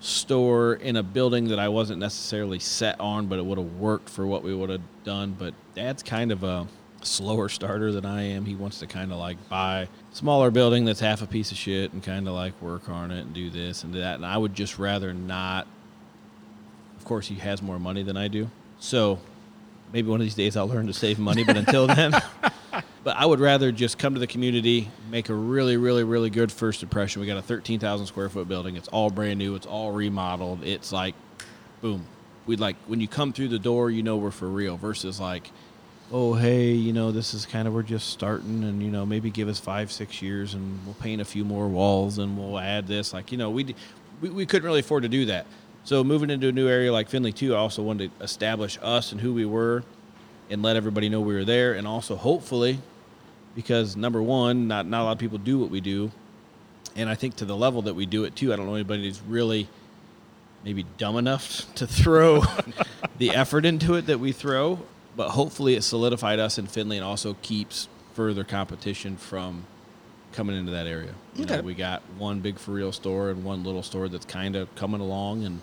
[0.00, 4.10] store in a building that I wasn't necessarily set on, but it would have worked
[4.10, 5.34] for what we would have done.
[5.38, 6.66] But Dad's kind of a
[7.06, 8.44] slower starter than I am.
[8.44, 11.92] He wants to kind of like buy smaller building that's half a piece of shit
[11.92, 14.16] and kind of like work on it and do this and do that.
[14.16, 15.66] And I would just rather not.
[16.98, 19.18] Of course, he has more money than I do, so
[19.92, 21.44] maybe one of these days I'll learn to save money.
[21.44, 22.14] But until then.
[23.04, 26.50] But I would rather just come to the community, make a really, really, really good
[26.50, 27.20] first impression.
[27.20, 28.76] We got a 13,000 square foot building.
[28.76, 29.54] It's all brand new.
[29.54, 30.64] It's all remodeled.
[30.64, 31.14] It's like,
[31.82, 32.06] boom.
[32.46, 35.50] We'd like, when you come through the door, you know we're for real versus like,
[36.12, 39.30] oh, hey, you know, this is kind of, we're just starting and, you know, maybe
[39.30, 42.86] give us five, six years and we'll paint a few more walls and we'll add
[42.86, 43.12] this.
[43.12, 43.74] Like, you know, we,
[44.20, 45.46] we, we couldn't really afford to do that.
[45.84, 49.12] So moving into a new area like Findlay too, I also wanted to establish us
[49.12, 49.82] and who we were
[50.50, 51.74] and let everybody know we were there.
[51.74, 52.78] And also hopefully
[53.54, 56.10] because number one, not not a lot of people do what we do,
[56.96, 59.04] and I think to the level that we do it too, I don't know anybody
[59.04, 59.68] who's really
[60.64, 62.42] maybe dumb enough to throw
[63.18, 64.80] the effort into it that we throw.
[65.16, 69.64] But hopefully, it solidified us in Findlay and also keeps further competition from
[70.32, 71.14] coming into that area.
[71.36, 71.62] You know, Okay.
[71.62, 75.00] we got one big for real store and one little store that's kind of coming
[75.00, 75.60] along and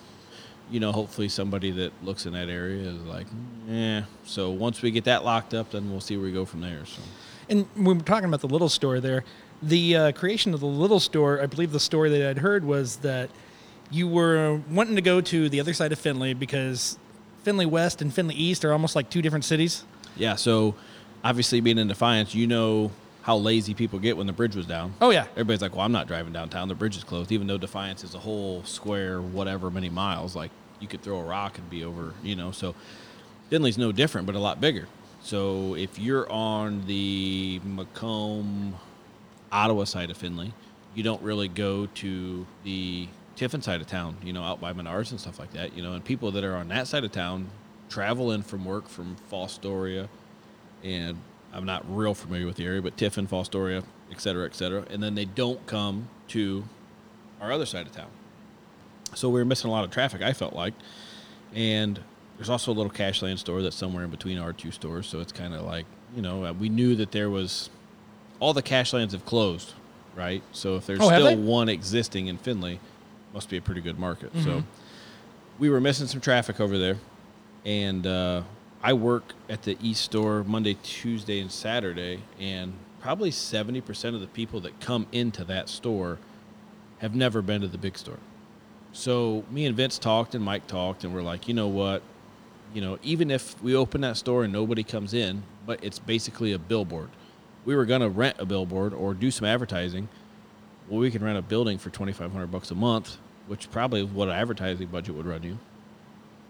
[0.70, 3.28] you know, hopefully somebody that looks in that area is like,
[3.70, 4.04] eh.
[4.24, 6.86] So once we get that locked up, then we'll see where we go from there.
[6.86, 7.02] So
[7.50, 9.26] And when we're talking about the little store there,
[9.62, 12.98] the uh, creation of the little store, I believe the story that I'd heard was
[12.98, 13.30] that
[13.90, 16.98] you were wanting to go to the other side of Findlay because
[17.44, 19.84] Findlay West and Findlay East are almost like two different cities.
[20.16, 20.76] yeah, so
[21.24, 22.92] obviously being in Defiance, you know
[23.24, 24.94] how lazy people get when the bridge was down.
[25.00, 25.28] Oh, yeah.
[25.32, 26.68] Everybody's like, well, I'm not driving downtown.
[26.68, 30.36] The bridge is closed, even though Defiance is a whole square, whatever many miles.
[30.36, 30.50] Like
[30.80, 32.52] you could throw a rock and be over, you know.
[32.52, 32.74] So
[33.52, 34.88] Findlay's no different, but a lot bigger.
[35.22, 38.76] So if you're on the Macomb,
[39.52, 40.52] Ottawa side of Findlay,
[40.96, 45.12] you don't really go to the Tiffin side of town, you know, out by Menards
[45.12, 45.94] and stuff like that, you know.
[45.94, 47.50] And people that are on that side of town
[47.90, 50.08] travel in from work from Fostoria,
[50.84, 51.18] and
[51.54, 54.86] I'm not real familiar with the area, but Tiffin, Fostoria, et cetera, et cetera.
[54.90, 56.64] And then they don't come to
[57.40, 58.10] our other side of town.
[59.14, 60.74] So we were missing a lot of traffic, I felt like.
[61.54, 62.00] And
[62.38, 65.08] there's also a little Cashland store that's somewhere in between our two stores.
[65.08, 67.70] So it's kind of like, you know, we knew that there was
[68.40, 69.74] all the Cashlands have closed,
[70.16, 70.42] right?
[70.54, 72.80] So if there's Oh, still one existing in Findlay,
[73.34, 74.32] must be a pretty good market.
[74.44, 74.64] So
[75.60, 76.98] we were missing some traffic over there.
[77.66, 78.44] And uh,
[78.82, 82.22] I work at the East store Monday, Tuesday, and Saturday.
[82.40, 86.18] And probably 70% of the people that come into that store
[87.00, 88.20] have never been to the big store.
[88.94, 92.04] So me and Vince talked and Mike talked, and we're like, you know what?
[92.74, 96.52] You know, even if we open that store and nobody comes in, but it's basically
[96.54, 97.10] a billboard.
[97.66, 100.10] We were gonna rent a billboard or do some advertising.
[100.92, 103.16] Well, we can rent a building for twenty five hundred bucks a month,
[103.48, 105.58] which probably is what an advertising budget would run you.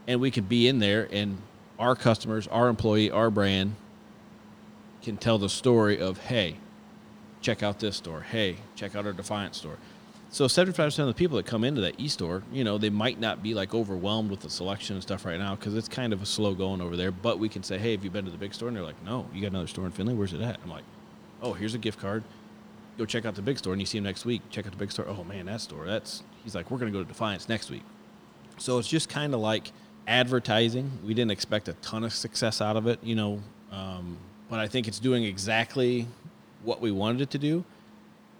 [0.07, 1.37] And we could be in there, and
[1.77, 3.75] our customers, our employee, our brand
[5.03, 6.55] can tell the story of, hey,
[7.41, 8.21] check out this store.
[8.21, 9.77] Hey, check out our Defiant store.
[10.31, 13.43] So 75% of the people that come into that e-store, you know, they might not
[13.43, 16.25] be like overwhelmed with the selection and stuff right now because it's kind of a
[16.25, 17.11] slow going over there.
[17.11, 18.69] But we can say, hey, have you been to the big store?
[18.69, 20.15] And they're like, no, you got another store in Findlay.
[20.15, 20.59] Where's it at?
[20.63, 20.85] I'm like,
[21.41, 22.23] oh, here's a gift card.
[23.01, 23.73] Go check out the big store.
[23.73, 24.43] And you see him next week.
[24.51, 25.07] Check out the big store.
[25.07, 25.87] Oh, man, that store.
[25.87, 27.81] That's, he's like, we're going to go to Defiance next week.
[28.59, 29.71] So it's just kind of like
[30.05, 30.99] advertising.
[31.03, 34.19] We didn't expect a ton of success out of it, you know, um,
[34.51, 36.07] but I think it's doing exactly
[36.61, 37.65] what we wanted it to do.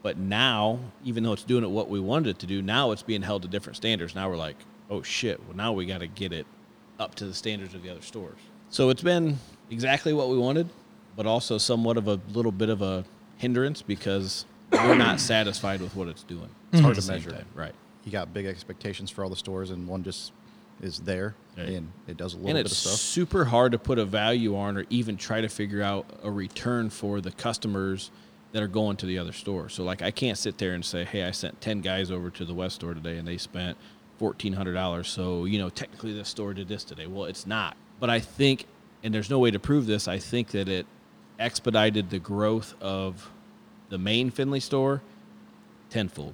[0.03, 3.01] But now, even though it's doing it what we wanted it to do, now it's
[3.01, 4.13] being held to different standards.
[4.13, 4.57] Now we're like,
[4.91, 6.45] oh shit, well, now we got to get it
[6.99, 8.37] up to the standards of the other stores.
[8.69, 9.39] So it's been
[9.71, 10.69] exactly what we wanted,
[11.15, 13.05] but also somewhat of a little bit of a
[13.37, 16.49] hindrance because we're not satisfied with what it's doing.
[16.71, 17.31] It's hard to measure.
[17.31, 17.45] time.
[17.53, 17.73] Right.
[18.05, 20.31] You got big expectations for all the stores, and one just
[20.81, 21.69] is there, Right.
[21.69, 22.99] and it does a little and bit it's of stuff.
[22.99, 26.89] super hard to put a value on or even try to figure out a return
[26.89, 28.09] for the customers
[28.53, 29.69] that are going to the other store.
[29.69, 32.43] So like I can't sit there and say, "Hey, I sent 10 guys over to
[32.43, 33.77] the West store today and they spent
[34.19, 37.05] $1400." So, you know, technically this store did this today.
[37.07, 37.77] Well, it's not.
[37.99, 38.65] But I think
[39.03, 40.85] and there's no way to prove this, I think that it
[41.39, 43.29] expedited the growth of
[43.91, 45.01] the main Findlay store
[45.91, 46.33] tenfold.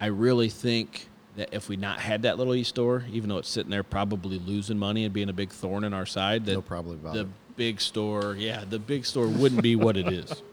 [0.00, 3.48] I really think that if we not had that little East store, even though it's
[3.50, 6.62] sitting there probably losing money and being a big thorn in our side, that No
[6.62, 7.26] problem about the it.
[7.56, 10.42] big store, yeah, the big store wouldn't be what it is.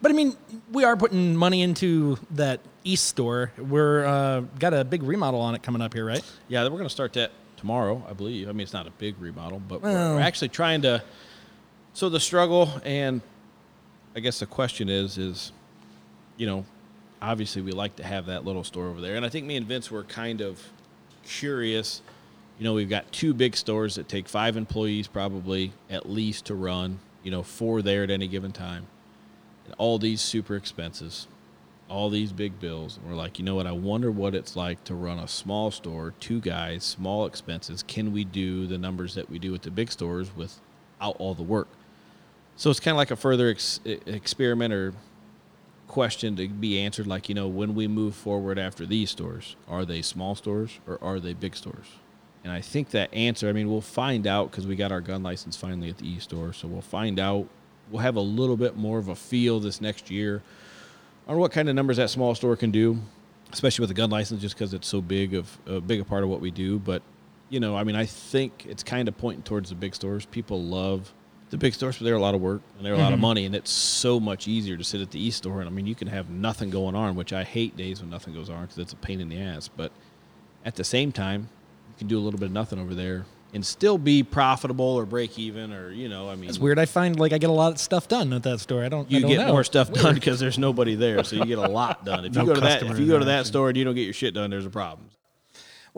[0.00, 0.36] But I mean,
[0.70, 3.50] we are putting money into that East store.
[3.58, 6.22] We're uh, got a big remodel on it coming up here, right?
[6.46, 8.48] Yeah, we're going to start that tomorrow, I believe.
[8.48, 11.02] I mean, it's not a big remodel, but we're- Well- we're actually trying to.
[11.94, 13.22] So the struggle, and
[14.14, 15.50] I guess the question is, is,
[16.38, 16.64] you know,
[17.20, 19.66] obviously we like to have that little store over there, and I think me and
[19.66, 20.62] Vince were kind of
[21.24, 22.00] curious.
[22.58, 26.54] You know, we've got two big stores that take five employees probably at least to
[26.54, 27.00] run.
[27.22, 28.86] You know, four there at any given time,
[29.66, 31.26] and all these super expenses
[31.88, 32.96] all these big bills.
[32.96, 33.66] And we're like, you know what?
[33.66, 37.82] I wonder what it's like to run a small store, two guys, small expenses.
[37.82, 41.42] Can we do the numbers that we do at the big stores without all the
[41.42, 41.68] work?
[42.56, 44.94] So it's kind of like a further ex- experiment or
[45.88, 47.06] question to be answered.
[47.06, 51.02] Like, you know, when we move forward after these stores, are they small stores or
[51.02, 51.86] are they big stores?
[52.44, 55.22] And I think that answer, I mean, we'll find out because we got our gun
[55.22, 56.52] license finally at the e store.
[56.52, 57.48] So we'll find out.
[57.90, 60.42] We'll have a little bit more of a feel this next year
[61.26, 62.98] on what kind of numbers that small store can do,
[63.50, 66.22] especially with a gun license, just because it's so big of a big a part
[66.22, 66.78] of what we do.
[66.78, 67.02] But
[67.48, 70.26] you know, I mean, I think it's kind of pointing towards the big stores.
[70.26, 71.12] People love
[71.50, 73.22] the big stores, but they're a lot of work and they're a lot of mm-hmm.
[73.22, 75.60] money, and it's so much easier to sit at the e store.
[75.60, 78.34] And I mean, you can have nothing going on, which I hate days when nothing
[78.34, 79.68] goes on because it's a pain in the ass.
[79.68, 79.92] But
[80.64, 81.48] at the same time,
[81.88, 85.06] you can do a little bit of nothing over there and still be profitable or
[85.06, 86.78] break even, or you know, I mean, It's weird.
[86.78, 88.84] I find like I get a lot of stuff done at that store.
[88.84, 89.10] I don't.
[89.10, 89.52] I you don't get know.
[89.52, 92.24] more stuff done because there's nobody there, so you get a lot done.
[92.24, 94.04] If you go to that, if you go to that store and you don't get
[94.04, 95.08] your shit done, there's a problem.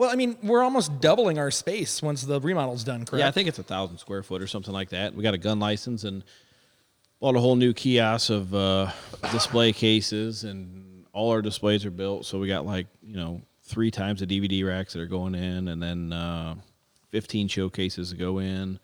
[0.01, 3.05] Well, I mean, we're almost doubling our space once the remodel's done.
[3.05, 3.19] Correct?
[3.19, 5.13] Yeah, I think it's a thousand square foot or something like that.
[5.13, 6.23] We got a gun license and
[7.19, 8.89] bought a whole new kiosk of uh,
[9.31, 12.25] display cases, and all our displays are built.
[12.25, 15.67] So we got like you know three times the DVD racks that are going in,
[15.67, 16.55] and then uh,
[17.11, 18.79] 15 showcases to go in.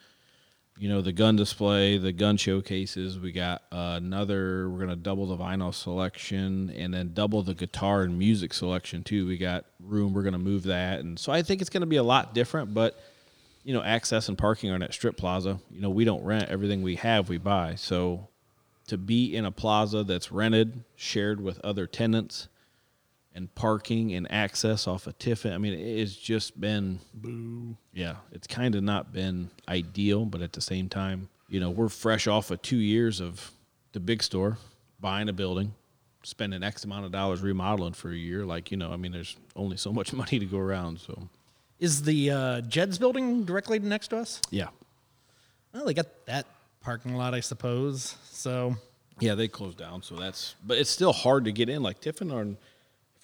[0.79, 3.17] You know the gun display, the gun showcases.
[3.17, 4.69] We got uh, another.
[4.69, 9.25] We're gonna double the vinyl selection, and then double the guitar and music selection too.
[9.27, 10.13] We got room.
[10.13, 12.99] We're gonna move that, and so I think it's gonna be a lot different, but
[13.63, 15.59] you know, access and parking are that strip plaza.
[15.69, 17.75] You know, we don't rent everything we have, we buy.
[17.75, 18.29] So
[18.87, 22.47] to be in a plaza that's rented, shared with other tenants,
[23.38, 27.78] and parking and access off of Tiffin, I mean, it's just been boo.
[27.93, 31.88] Yeah, it's kind of not been ideal, but at the same time, you know, we're
[31.88, 33.52] fresh off of two years of
[33.93, 34.58] the big store,
[35.00, 35.76] buying a building,
[36.23, 38.43] spending X amount of dollars remodeling for a year.
[38.43, 41.00] Like, you know, I mean, there's only so much money to go around.
[41.00, 41.30] So,
[41.80, 44.41] Is the uh, Jed's building directly next to us?
[44.50, 44.69] yeah.
[45.73, 46.47] Well, they got that
[46.82, 48.15] parking lot, I suppose.
[48.32, 48.76] So
[49.19, 50.56] Yeah, they closed down, so that's.
[50.65, 51.84] But it's still hard to get in.
[51.84, 52.58] Like Tiffin, on if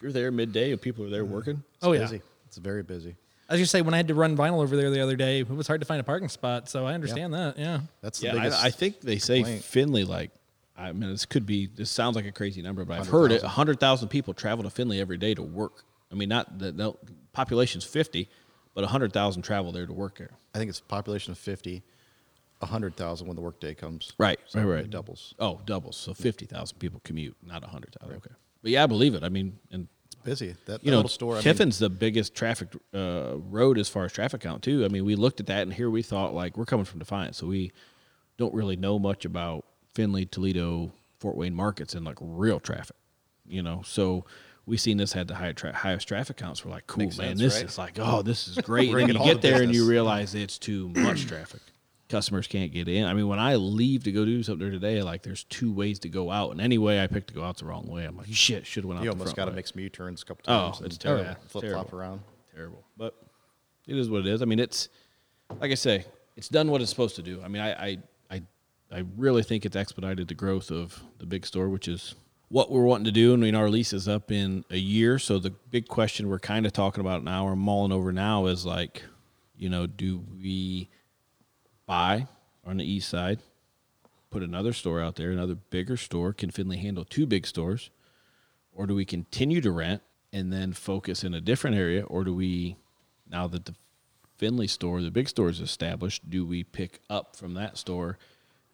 [0.03, 1.29] you're there midday and people are there mm.
[1.29, 2.01] working, oh yeah.
[2.01, 2.21] busy.
[2.47, 3.15] It's very busy.
[3.49, 5.49] As you say, when I had to run vinyl over there the other day, it
[5.49, 6.69] was hard to find a parking spot.
[6.69, 7.57] So I understand that.
[7.57, 7.81] Yeah.
[8.01, 8.63] That's the yeah, biggest.
[8.63, 9.63] I, I think they say complaint.
[9.63, 10.03] Findlay.
[10.03, 10.31] Like,
[10.77, 11.67] I mean, this could be.
[11.67, 13.41] This sounds like a crazy number, but I've heard it.
[13.43, 13.49] 100,000.
[13.49, 15.83] hundred thousand people travel to Findlay every day to work.
[16.11, 16.97] I mean, not the no,
[17.33, 18.29] population's fifty,
[18.73, 20.31] but hundred thousand travel there to work there.
[20.55, 21.83] I think it's a population of 50,
[22.63, 24.13] 100,000 when the workday comes.
[24.17, 24.85] Right, So right, right.
[24.85, 25.33] It doubles.
[25.39, 25.97] Oh, doubles.
[25.97, 28.17] So fifty thousand people commute, not hundred thousand.
[28.17, 28.33] Okay,
[28.63, 29.23] but yeah, I believe it.
[29.23, 30.47] I mean, and It's busy.
[30.47, 31.33] That, that you know, little store.
[31.33, 34.83] I mean, Tiffin's the biggest traffic uh, road as far as traffic count too.
[34.83, 37.37] I mean, we looked at that, and here we thought like we're coming from Defiance,
[37.37, 37.71] so we
[38.37, 42.95] don't really know much about Findlay, Toledo, Fort Wayne markets and like real traffic.
[43.45, 44.25] You know, so
[44.65, 46.63] we seen this had the high tra- highest traffic counts.
[46.63, 47.65] We're like, cool, Makes man, sense, this right?
[47.65, 48.89] is like, oh, this is great.
[48.89, 51.59] and then you get the there and you realize it's too much traffic.
[52.09, 53.05] Customers can't get in.
[53.05, 55.99] I mean, when I leave to go do something there today, like there's two ways
[55.99, 58.05] to go out, and anyway, I picked to go out the wrong way.
[58.05, 59.03] I'm like, shit, should have went out.
[59.05, 60.81] you almost got to make some U-turns a couple Oh, times.
[60.81, 61.35] it's and terrible.
[61.47, 61.83] Flip Terrible.
[61.83, 62.21] flop around.
[62.53, 62.83] terrible.
[62.97, 63.15] But
[63.87, 64.41] it is what it is.
[64.41, 64.89] I mean, it's
[65.59, 67.41] like I say, it's done what it's supposed to do.
[67.43, 67.97] I mean, I I
[68.29, 68.41] I,
[68.91, 72.15] I really think it's expedited the growth of the big store, which is
[72.49, 73.33] what we're wanting to do.
[73.33, 76.37] And you know, our lease is up in a year, so the big question we're
[76.39, 79.01] kind of talking about now, or mulling over now, is like,
[79.57, 80.89] you know, do we
[81.85, 82.27] buy
[82.65, 83.39] on the east side,
[84.29, 86.33] put another store out there, another bigger store?
[86.33, 87.89] Can Findlay handle two big stores?
[88.75, 92.33] or do we continue to rent and then focus in a different area or do
[92.33, 92.75] we
[93.29, 93.75] now that the
[94.37, 98.17] findlay store the big store is established do we pick up from that store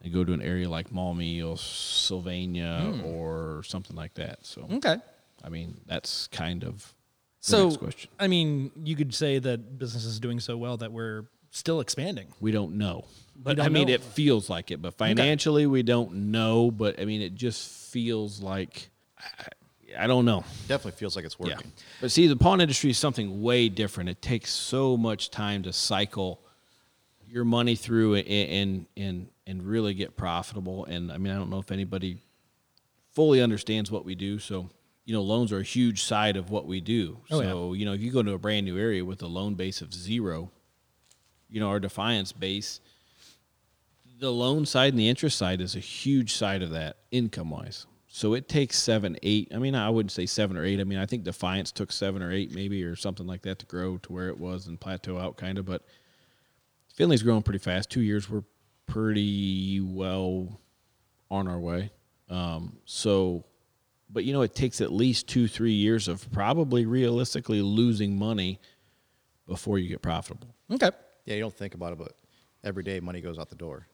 [0.02, 3.06] and go to an area like Maumee or Sylvania hmm.
[3.06, 4.96] or something like that so Okay.
[5.44, 6.94] i mean that's kind of
[7.42, 7.78] So
[8.20, 12.28] I mean, you could say that business is doing so well that we're still expanding.
[12.40, 13.94] we don't know but don't i mean know.
[13.94, 18.42] it feels like it but financially we don't know but i mean it just feels
[18.42, 19.48] like i,
[19.98, 21.58] I don't know Definitely feels like it's working.
[21.60, 21.84] Yeah.
[22.02, 24.10] But see, the pawn industry is something way different.
[24.10, 26.42] It takes so much time to cycle
[27.28, 30.86] your money through and and and, and really get profitable.
[30.86, 32.22] And I mean, I don't know if anybody
[33.14, 34.38] fully understands what we do.
[34.38, 34.70] So,
[35.06, 37.18] you know, loans are a huge side of what we do.
[37.32, 37.50] Oh, yeah.
[37.50, 39.82] so, you know, if you go to a brand new area with a loan base
[39.82, 40.52] of zero,
[41.50, 42.80] you know, our Defiance base,
[44.20, 47.86] the loan side and the interest side is a huge side of that income wise.
[48.12, 49.52] So it takes seven, eight.
[49.54, 50.80] I mean, I wouldn't say seven or eight.
[50.80, 53.66] I mean, I think Defiance took seven or eight, maybe, or something like that to
[53.66, 55.66] grow to where it was and plateau out kind of.
[55.66, 55.84] But
[56.98, 57.90] Findlay's growing pretty fast.
[57.90, 58.44] Two years, we're
[58.88, 60.60] pretty well
[61.30, 61.92] on our way.
[62.30, 63.46] Um, so,
[64.10, 68.60] but you know, it takes at least two, three years of probably realistically losing money
[69.48, 70.56] before you get profitable.
[70.72, 70.92] Okay.
[71.30, 72.14] Yeah, you don't think about it, but
[72.64, 73.86] every day money goes out the door.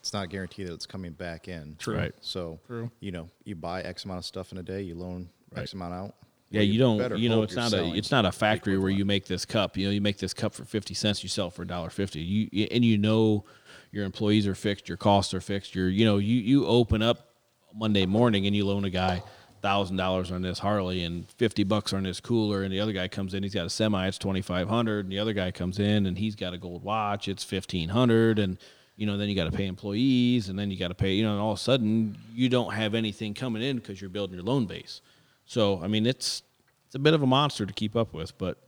[0.00, 1.76] It's not guaranteed that it's coming back in.
[1.78, 1.96] True.
[1.96, 2.12] Right.
[2.20, 2.90] So, True.
[3.00, 5.94] you know, you buy X amount of stuff in a day, you loan X amount
[5.94, 6.14] out.
[6.50, 7.18] Yeah, Well, you don't.
[7.18, 7.70] You know, hope it's you're not a.
[7.70, 9.78] selling It's not a factory where you make this cup.
[9.78, 11.22] You know, you make this cup for fifty cents.
[11.22, 12.20] You sell it for a dollar fifty.
[12.20, 13.46] You you- and you know,
[13.92, 14.86] your employees are fixed.
[14.86, 15.74] Your costs are fixed.
[15.74, 17.30] Your you know you you open up
[17.74, 19.22] Monday morning and you loan a guy
[19.64, 23.08] thousand dollars on this Harley and fifty bucks on this cooler, and the other guy
[23.08, 23.42] comes in.
[23.42, 24.06] He's got a semi.
[24.06, 26.84] It's twenty five hundred, and the other guy comes in and he's got a gold
[26.84, 27.28] watch.
[27.28, 28.58] It's fifteen hundred, and
[28.96, 31.14] you know then you got to pay employees, and then you got to pay.
[31.14, 34.10] You know, and all of a sudden you don't have anything coming in because you're
[34.10, 35.00] building your loan base.
[35.46, 36.42] So I mean, it's
[36.86, 38.58] it's a bit of a monster to keep up with, but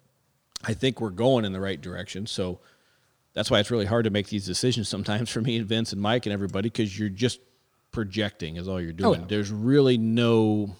[0.64, 2.26] I think we're going in the right direction.
[2.26, 2.61] So
[3.35, 6.00] that's why it's really hard to make these decisions sometimes for me and Vince and
[6.00, 7.40] Mike and everybody because you're just
[7.92, 9.20] projecting is all you're doing.
[9.20, 9.26] Oh, yeah.
[9.28, 10.74] There's really no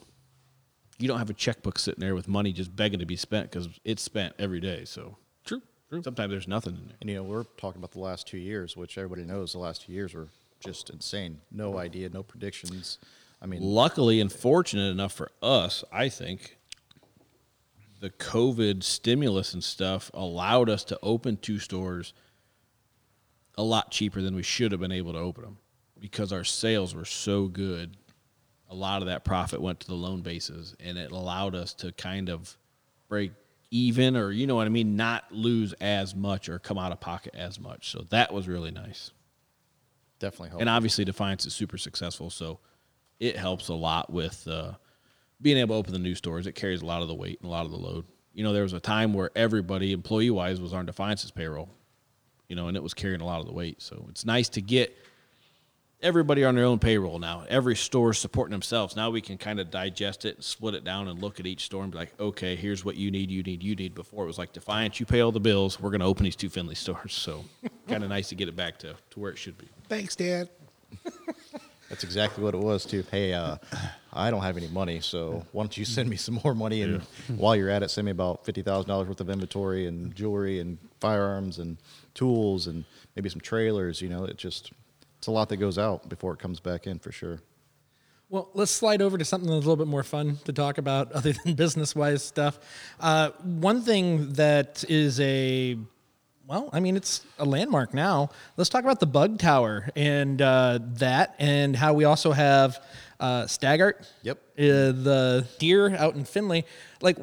[0.99, 3.69] you don't have a checkbook sitting there with money just begging to be spent because
[3.85, 4.85] it's spent every day.
[4.85, 6.03] So true, true.
[6.03, 6.97] Sometimes there's nothing in there.
[7.01, 9.83] And you know, we're talking about the last two years, which everybody knows the last
[9.83, 10.29] two years were
[10.61, 11.41] just insane.
[11.51, 12.99] No idea, no predictions.
[13.43, 16.57] I mean, Luckily and fortunate enough for us, I think
[18.01, 22.13] the COVID stimulus and stuff allowed us to open two stores
[23.59, 25.59] a lot cheaper than we should have been able to open them
[25.99, 27.97] because our sales were so good.
[28.69, 31.93] A lot of that profit went to the loan bases and it allowed us to
[31.93, 32.57] kind of
[33.09, 33.33] break
[33.71, 37.01] even or you know what I mean, not lose as much or come out of
[37.01, 37.91] pocket as much.
[37.91, 39.11] So that was really nice.
[40.19, 40.61] definitely helped.
[40.61, 42.61] And obviously, Defiance is super successful, so
[43.21, 44.73] it helps a lot with uh,
[45.41, 46.47] being able to open the new stores.
[46.47, 48.05] It carries a lot of the weight and a lot of the load.
[48.35, 51.71] You know, there was a time where everybody, employee wise, was on Defiance's payroll,
[52.49, 53.81] you know, and it was carrying a lot of the weight.
[53.81, 54.97] So it's nice to get
[56.03, 57.45] everybody on their own payroll now.
[57.49, 58.97] Every store is supporting themselves.
[58.97, 61.65] Now we can kind of digest it and split it down and look at each
[61.65, 63.95] store and be like, okay, here's what you need, you need, you need.
[63.95, 65.81] Before it was like Defiance, you pay all the bills.
[65.81, 67.13] We're going to open these two Findlay stores.
[67.13, 67.45] So
[67.89, 69.69] kind of nice to get it back to, to where it should be.
[69.89, 70.49] Thanks, Dad.
[71.89, 73.05] That's exactly what it was too.
[73.11, 73.57] Hey, uh,
[74.13, 76.83] I don't have any money, so why don't you send me some more money?
[76.83, 80.13] And while you're at it, send me about fifty thousand dollars worth of inventory and
[80.13, 81.77] jewelry and firearms and
[82.15, 84.03] tools and maybe some trailers.
[84.03, 84.73] You know, it just
[85.27, 87.41] it's a lot that goes out before it comes back in for sure.
[88.29, 91.11] Well, let's slide over to something that's a little bit more fun to talk about
[91.19, 92.61] other than business wise stuff.
[93.01, 95.77] Uh, one thing that is a
[96.47, 98.31] well, I mean, it's a landmark now.
[98.57, 102.81] Let's talk about the Bug Tower and uh, that, and how we also have
[103.19, 104.09] uh, Stag Art.
[104.23, 104.39] Yep.
[104.57, 106.67] Uh, the deer out in Findlay.
[107.01, 107.17] Like,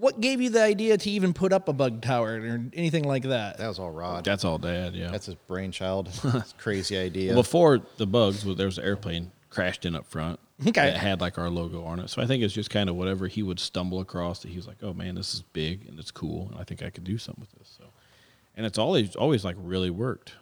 [0.00, 3.24] what gave you the idea to even put up a Bug Tower or anything like
[3.24, 3.58] that?
[3.58, 4.24] That was all Rod.
[4.24, 5.10] That's all dad, yeah.
[5.10, 6.08] That's his brainchild.
[6.24, 7.32] It's a crazy idea.
[7.32, 10.40] Well, before the bugs, well, there was an airplane crashed in up front.
[10.62, 10.90] Okay.
[10.90, 12.08] That had like our logo on it.
[12.08, 14.66] So I think it's just kind of whatever he would stumble across that he was
[14.66, 16.48] like, oh man, this is big and it's cool.
[16.50, 17.76] And I think I could do something with this.
[17.78, 17.84] So,
[18.56, 20.34] and it's always, always like really worked.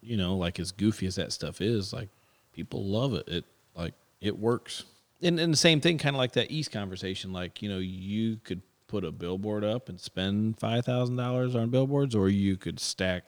[0.00, 2.08] You know, like as goofy as that stuff is, like
[2.52, 3.28] people love it.
[3.28, 4.84] It like, it works.
[5.22, 7.32] And, and the same thing, kind of like that East conversation.
[7.32, 8.62] Like, you know, you could
[8.92, 13.22] put a billboard up and spend $5,000 on billboards, or you could stack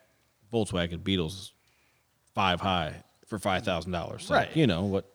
[0.52, 1.54] Volkswagen Beetles
[2.34, 4.28] five high for five thousand dollars.
[4.30, 4.54] Right.
[4.54, 5.10] You know what?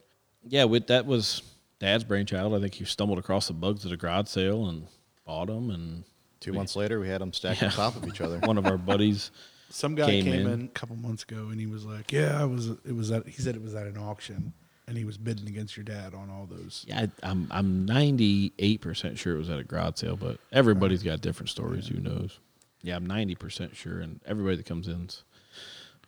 [0.48, 1.44] Yeah, with that was
[1.78, 2.56] Dad's brainchild.
[2.56, 4.88] I think he stumbled across the bugs at a garage sale and
[5.24, 5.70] bought them.
[5.70, 6.04] And
[6.40, 8.40] Two months later, we had them stacked on top of each other.
[8.46, 9.30] one of our buddies,
[9.70, 10.52] Some guy Came came, in.
[10.52, 10.62] in.
[10.66, 12.70] a couple months ago and he was like, "Yeah, I was.
[12.70, 14.54] It was at." He said it was at an auction,
[14.90, 16.84] and he was bidding against your dad on all those.
[16.88, 20.40] yeah, I, I'm I'm ninety eight percent sure it was at a garage sale, but
[20.52, 21.88] everybody's got different stories.
[21.88, 22.40] Who knows?
[22.82, 25.24] Yeah, I'm ninety percent sure, and everybody that comes in's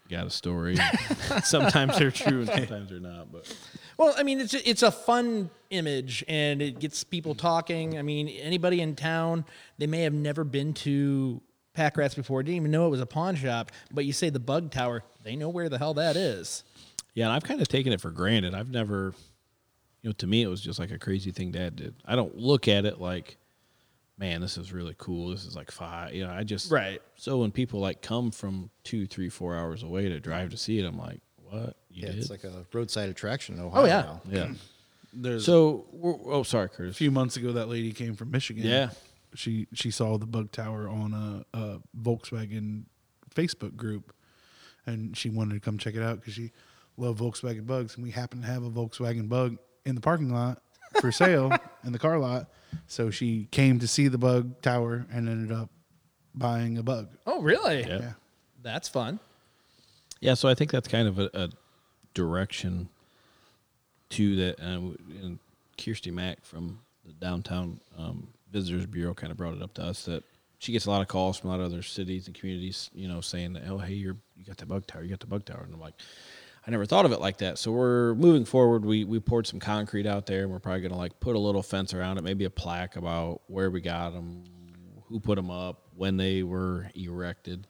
[0.09, 0.77] got a story.
[1.43, 3.31] sometimes they're true and sometimes they're not.
[3.31, 3.55] But
[3.97, 7.97] Well, I mean, it's it's a fun image and it gets people talking.
[7.97, 9.45] I mean, anybody in town,
[9.77, 11.39] they may have never been to
[11.73, 13.71] Pack Rats before, didn't even know it was a pawn shop.
[13.91, 16.63] But you say the Bug Tower, they know where the hell that is.
[17.13, 18.53] Yeah, and I've kind of taken it for granted.
[18.53, 19.13] I've never,
[20.01, 21.95] you know, to me it was just like a crazy thing Dad did.
[22.05, 23.37] I don't look at it like,
[24.17, 25.29] man, this is really cool.
[25.29, 26.13] This is like five.
[26.13, 27.01] You know, I just Right.
[27.15, 30.79] So when people like come from two, three, four hours away to drive to see
[30.79, 32.19] it, I'm like, what you Yeah, did?
[32.19, 33.81] it's like a roadside attraction in oh, Ohio.
[33.83, 34.01] Oh, yeah.
[34.01, 34.21] now.
[34.29, 34.51] yeah,
[35.13, 38.63] there's So, we're, oh, sorry, a few months ago that lady came from Michigan.
[38.63, 38.91] Yeah.
[39.33, 42.83] She she saw the bug tower on a, a Volkswagen
[43.33, 44.13] Facebook group,
[44.85, 46.51] and she wanted to come check it out because she
[47.01, 50.61] loved Volkswagen bugs, and we happen to have a Volkswagen bug in the parking lot
[50.99, 51.51] for sale
[51.83, 52.47] in the car lot.
[52.87, 55.69] So she came to see the bug tower and ended up
[56.33, 57.09] buying a bug.
[57.25, 57.81] Oh, really?
[57.81, 57.99] Yeah.
[57.99, 58.11] Yeah.
[58.61, 59.19] That's fun.
[60.19, 61.49] Yeah, so I think that's kind of a, a
[62.13, 62.87] direction
[64.11, 64.59] to that.
[64.59, 65.39] Uh, and
[65.77, 70.05] Kirsty Mack from the downtown um, visitors bureau kind of brought it up to us
[70.05, 70.23] that
[70.59, 73.07] she gets a lot of calls from a lot of other cities and communities, you
[73.07, 75.43] know, saying that, oh, hey, you're you got the bug tower, you got the bug
[75.43, 75.95] tower, and I'm like,
[76.65, 77.57] I never thought of it like that.
[77.57, 78.85] So we're moving forward.
[78.85, 81.63] We we poured some concrete out there, and we're probably gonna like put a little
[81.63, 84.43] fence around it, maybe a plaque about where we got them,
[85.07, 87.67] who put them up, when they were erected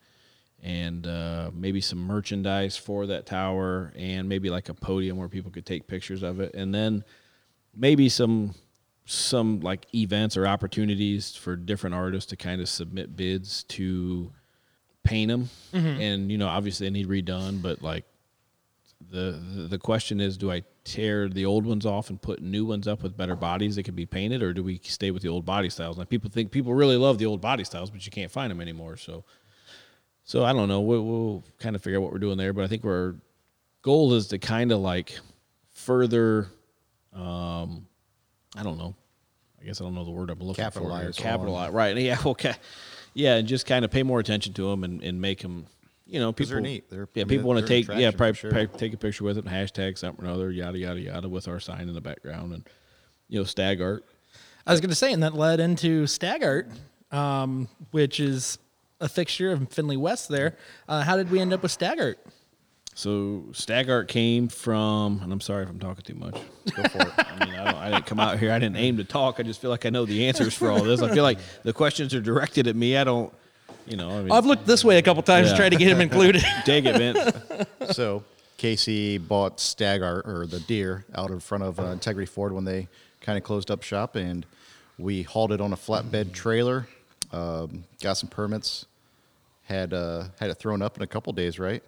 [0.63, 5.51] and uh, maybe some merchandise for that tower and maybe like a podium where people
[5.51, 7.03] could take pictures of it and then
[7.75, 8.53] maybe some
[9.05, 14.31] some like events or opportunities for different artists to kind of submit bids to
[15.03, 15.49] paint them
[15.99, 18.05] and you know obviously they need redone but like
[19.11, 22.87] the, the question is do I tear the old ones off and put new ones
[22.87, 25.45] up with better bodies that can be painted or do we stay with the old
[25.45, 28.31] body styles now people think people really love the old body styles but you can't
[28.31, 29.23] find them anymore so
[30.23, 30.81] so I don't know.
[30.81, 33.15] We'll, we'll kind of figure out what we're doing there, but I think our
[33.81, 35.19] goal is to kind of like
[35.73, 36.47] further.
[37.13, 37.87] Um,
[38.55, 38.95] I don't know.
[39.61, 41.23] I guess I don't know the word I'm looking Capitalize for.
[41.23, 41.95] Capitalize, right?
[41.97, 42.17] Yeah.
[42.25, 42.55] Okay.
[43.13, 45.65] Yeah, and just kind of pay more attention to them and, and make them.
[46.11, 46.89] You know, people they're neat.
[46.89, 48.51] They're- yeah, I mean, people want to take yeah, probably, sure.
[48.51, 51.47] probably take a picture with it, and hashtag something or other, yada yada yada, with
[51.47, 52.69] our sign in the background and
[53.29, 54.05] you know stag art.
[54.67, 56.69] I was going to say, and that led into Stag Art,
[57.11, 58.59] um, which is
[58.99, 60.55] a fixture of Findlay West there.
[60.87, 62.19] Uh, how did we end up with Stag Art?
[62.93, 66.33] So stag art came from, and I'm sorry if I'm talking too much.
[66.75, 67.13] Go for it.
[67.17, 68.51] I mean, I, don't, I didn't come out here.
[68.51, 69.39] I didn't aim to talk.
[69.39, 71.01] I just feel like I know the answers for all this.
[71.01, 72.97] I feel like the questions are directed at me.
[72.97, 73.33] I don't,
[73.87, 74.09] you know.
[74.09, 75.57] I mean, I've looked this way a couple times to Yeah.
[75.57, 76.43] try to get him included.
[76.65, 77.35] dig it, Vince.
[77.95, 78.23] so
[78.57, 82.65] Casey bought Stag Art or the deer out in front of uh, Integrity Ford when
[82.65, 82.87] they
[83.21, 84.45] kind of closed up shop, and
[84.97, 86.87] we hauled it on a flatbed trailer.
[87.31, 88.85] Um, got some permits,
[89.63, 91.81] had uh, had it thrown up in a couple days, right?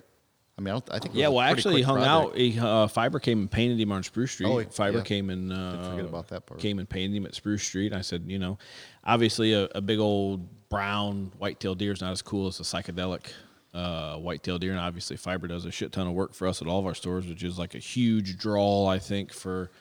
[0.58, 1.16] I mean, I, don't, I think.
[1.16, 2.34] it Yeah, was well, pretty actually, quick hung project.
[2.34, 2.38] out.
[2.38, 4.48] He, uh, Fiber came and painted him on Spruce Street.
[4.48, 5.04] Oh, he- Fiber yeah.
[5.04, 6.60] came and uh, forget about that part.
[6.60, 7.92] Came and painted him at Spruce Street.
[7.92, 8.60] I said, you know,
[9.04, 13.28] obviously a, a big old brown white-tailed deer is not as cool as a psychedelic
[13.74, 16.68] uh, white-tailed deer, and obviously Fiber does a shit ton of work for us at
[16.68, 19.72] all of our stores, which is like a huge draw, I think, for.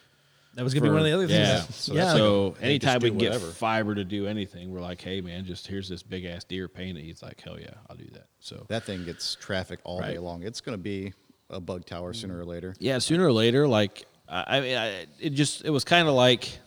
[0.55, 1.39] That was going to be one of the other things.
[1.49, 1.63] Yeah.
[1.71, 2.13] So, yeah.
[2.13, 3.41] so They anytime we do can get.
[3.41, 7.05] Fiber to do anything, we're like, hey man, just here's this big ass deer painted.
[7.05, 8.27] He's like, hell yeah, I'll do that.
[8.39, 10.43] So That thing gets traffic all day long.
[10.43, 11.15] It's going to be
[11.49, 12.75] a bug tower sooner or later.
[12.79, 16.15] Yeah, sooner or later, like I, I mean, I, it just it was kind of
[16.15, 16.59] like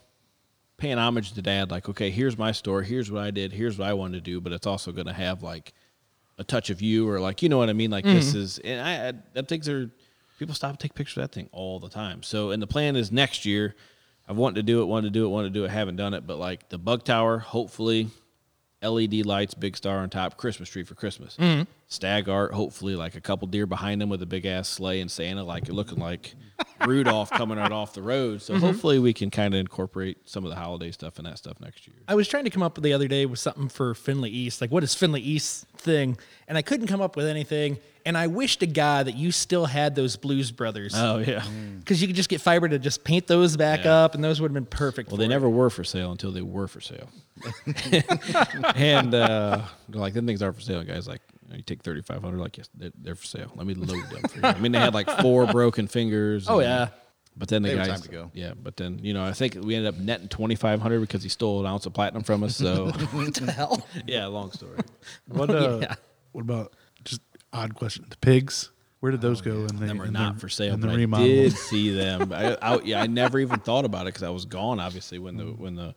[0.78, 1.72] paying homage to Dad.
[1.72, 4.42] Like, okay, here's my story here's what I did, here's what I wanted to do,
[4.42, 5.74] but it's also going to have like
[6.38, 7.92] a touch of you or like you know what I mean.
[7.92, 8.40] Like this mm-hmm.
[8.40, 9.90] is, and I, I that things are
[10.38, 12.24] people stop and take pictures of that thing all the time.
[12.24, 13.76] So, and the plan is next year.
[14.28, 16.16] I've wanted to do it, wanted to do it, wanted to do it, haven't done
[16.16, 18.10] it, but like the bug tower, hopefully.
[18.86, 21.38] LED lights, big star on top, Christmas tree for Christmas.
[21.38, 21.64] Mm-hmm.
[21.88, 25.10] Stag art, hopefully like a couple deer behind them with a big ass sleigh and
[25.10, 26.36] Santa, like looking like
[26.86, 28.42] Rudolph coming out off the road.
[28.42, 28.66] So mm-hmm.
[28.66, 31.88] hopefully we can kind of incorporate some of the holiday stuff and that stuff next
[31.88, 31.96] year.
[32.08, 34.62] I was trying to come up with the other day with something for Findlay East.
[34.62, 36.18] Like, what is Findlay East thing?
[36.48, 37.78] And I couldn't come up with anything.
[38.08, 40.94] And I wish to God that you still had those Blues Brothers.
[40.96, 41.44] Oh yeah.
[41.80, 43.94] Because you could just get fiber to just paint those back Yeah.
[44.04, 45.10] up, and those would have been perfect.
[45.10, 45.30] Well, for they it.
[45.30, 47.10] never were for sale until they were for sale.
[48.76, 51.08] and uh, they're like, them things are for sale, guys.
[51.08, 52.40] Like, you take thirty five hundred.
[52.40, 53.52] Like, yes, they're, they're for sale.
[53.56, 54.44] Let me load them for you.
[54.44, 56.48] I mean, they had like four broken fingers.
[56.50, 56.88] Oh, and- yeah.
[57.38, 58.32] But then the They have guys, time to go.
[58.34, 58.54] yeah.
[58.56, 61.28] But then you know, I think we ended up netting twenty five hundred because he
[61.28, 62.56] stole an ounce of platinum from us.
[62.56, 63.86] So What the hell?
[64.08, 64.78] yeah, long story.
[65.28, 65.96] What uh, Yeah.
[66.32, 66.85] what about just
[67.56, 68.06] odd question?
[68.10, 68.72] The pigs?
[69.00, 69.52] Where did those oh, go?
[69.66, 70.74] In the, Them are not the, for sale.
[70.74, 72.32] In the But I did see them.
[72.34, 75.38] I, I, yeah, I never even thought about it because I was gone, obviously, when
[75.38, 75.94] the when the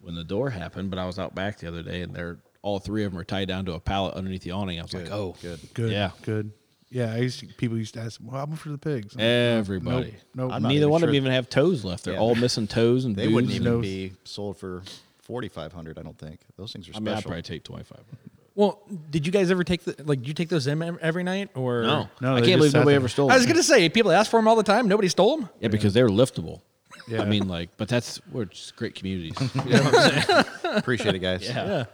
[0.00, 0.90] when the door happened.
[0.90, 3.24] But I was out back the other day, and they're all three of them are
[3.24, 4.78] tied down to a pallet underneath the awning.
[4.78, 5.60] I was like, oh, good.
[5.74, 5.92] Good.
[5.92, 6.10] Yeah.
[6.22, 6.52] Good.
[6.90, 7.12] Yeah.
[7.12, 10.14] I used to, people used to ask, "Well, I'm for the pigs?" I'm like, Everybody.
[10.34, 10.50] Nope.
[10.50, 12.04] Uh, I'm Neither even one of them even have toes left.
[12.04, 12.20] They're Yeah.
[12.20, 13.82] all missing toes and They wouldn't even nose.
[13.82, 14.82] be sold for
[15.22, 15.98] forty five hundred.
[15.98, 17.04] I don't think those things are I special.
[17.04, 18.04] mean, I'd probably take twenty five.
[18.58, 20.20] Well, did you guys ever take the like?
[20.22, 22.70] Do you take those in every night or No, No, I they can't just believe
[22.72, 22.96] sat nobody there.
[22.96, 23.28] ever stole.
[23.28, 23.32] Them.
[23.34, 23.52] I was them.
[23.54, 24.88] gonna say people ask for them all the time.
[24.88, 25.48] Nobody stole them.
[25.60, 26.60] Yeah, because they're liftable.
[27.06, 27.22] Yeah.
[27.22, 29.36] I mean, like, but that's we're just great communities.
[29.64, 30.76] You know what I'm saying?
[30.76, 31.48] Appreciate it, guys.
[31.48, 31.84] Yeah.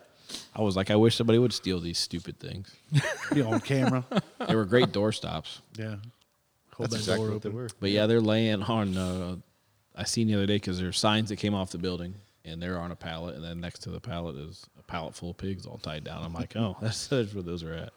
[0.57, 2.75] I was like, I wish somebody would steal these stupid things.
[3.35, 4.05] Be on camera.
[4.49, 5.61] They were great door stops.
[5.79, 5.97] Yeah.
[6.77, 7.61] Hold That's that exactly door what they open.
[7.61, 7.69] were.
[7.79, 9.37] But yeah, they're laying on uh,
[9.95, 12.63] I seen the other day because there there's signs that came off the building and
[12.63, 15.39] they're on a pallet, and then next to the pallet is a pallet full of
[15.39, 16.23] pigs all tied down.
[16.23, 17.93] I'm like, oh, that's, that's where those are at.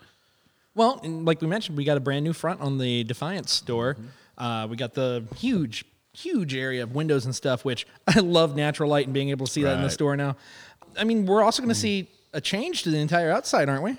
[0.76, 3.96] Well, and like we mentioned, we got a brand new front on the Defiance store.
[3.96, 4.44] Mm-hmm.
[4.44, 8.90] Uh, we got the huge, huge area of windows and stuff, which I love natural
[8.90, 10.38] light and being able to see that in the store now.
[10.98, 13.98] I mean, we're also going to see a change to the entire outside, aren't we?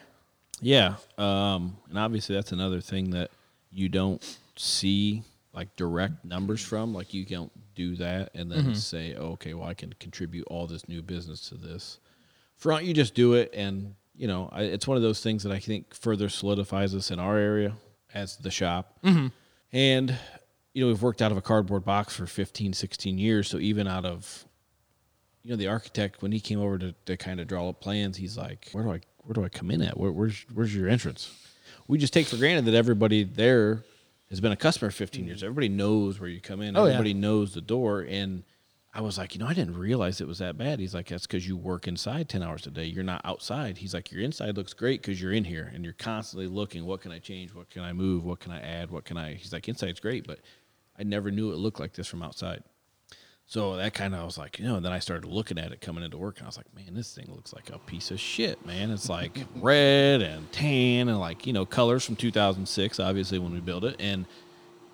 [0.61, 3.31] Yeah, um, and obviously that's another thing that
[3.71, 5.23] you don't see
[5.53, 6.95] like direct numbers from.
[6.95, 8.75] Like you don't do that and then mm-hmm.
[8.75, 12.01] say, oh, okay, well I can contribute all this new business to this
[12.57, 12.85] front.
[12.85, 15.61] You just do it, and you know I, it's one of those things that I
[15.61, 17.73] think further solidifies us in our area
[18.13, 18.99] as the shop.
[19.05, 19.29] Mm-hmm.
[19.73, 20.15] And
[20.75, 23.87] you know we've worked out of a cardboard box for 15, 16 years, so even
[23.87, 24.45] out of
[25.45, 28.17] you know, the architect when he came over to, to kind of draw up plans,
[28.17, 29.97] he's like, "Where do I where do I come in at?
[29.97, 31.31] Where, where's where's your entrance?"
[31.87, 33.83] We just take for granted that everybody there
[34.31, 35.39] has been a customer for 15 years.
[35.39, 35.47] Mm-hmm.
[35.47, 36.77] Everybody knows where you come in.
[36.77, 36.93] Oh, yeah.
[36.93, 38.03] everybody knows the door.
[38.03, 38.45] And
[38.93, 40.81] I was like, you know, I didn't realize it was that bad.
[40.81, 42.85] He's like, that's because you work inside 10 hours a day.
[42.85, 43.79] You're not outside.
[43.79, 46.85] He's like, your inside looks great because you're in here and you're constantly looking.
[46.85, 47.55] What can I change?
[47.55, 48.25] What can I move?
[48.25, 48.91] What can I add?
[48.91, 49.35] What can I?
[49.35, 50.41] He's like, inside's great, but
[50.99, 52.63] I never knew it looked like this from outside.
[53.51, 55.73] So that kind of I was like, you know, and then I started looking at
[55.73, 58.11] it coming into work, and I was like, man, this thing looks like a piece
[58.11, 58.91] of shit, man.
[58.91, 63.61] It's like red and tan and like you know colors from 2006, obviously when we
[63.61, 64.27] built it, and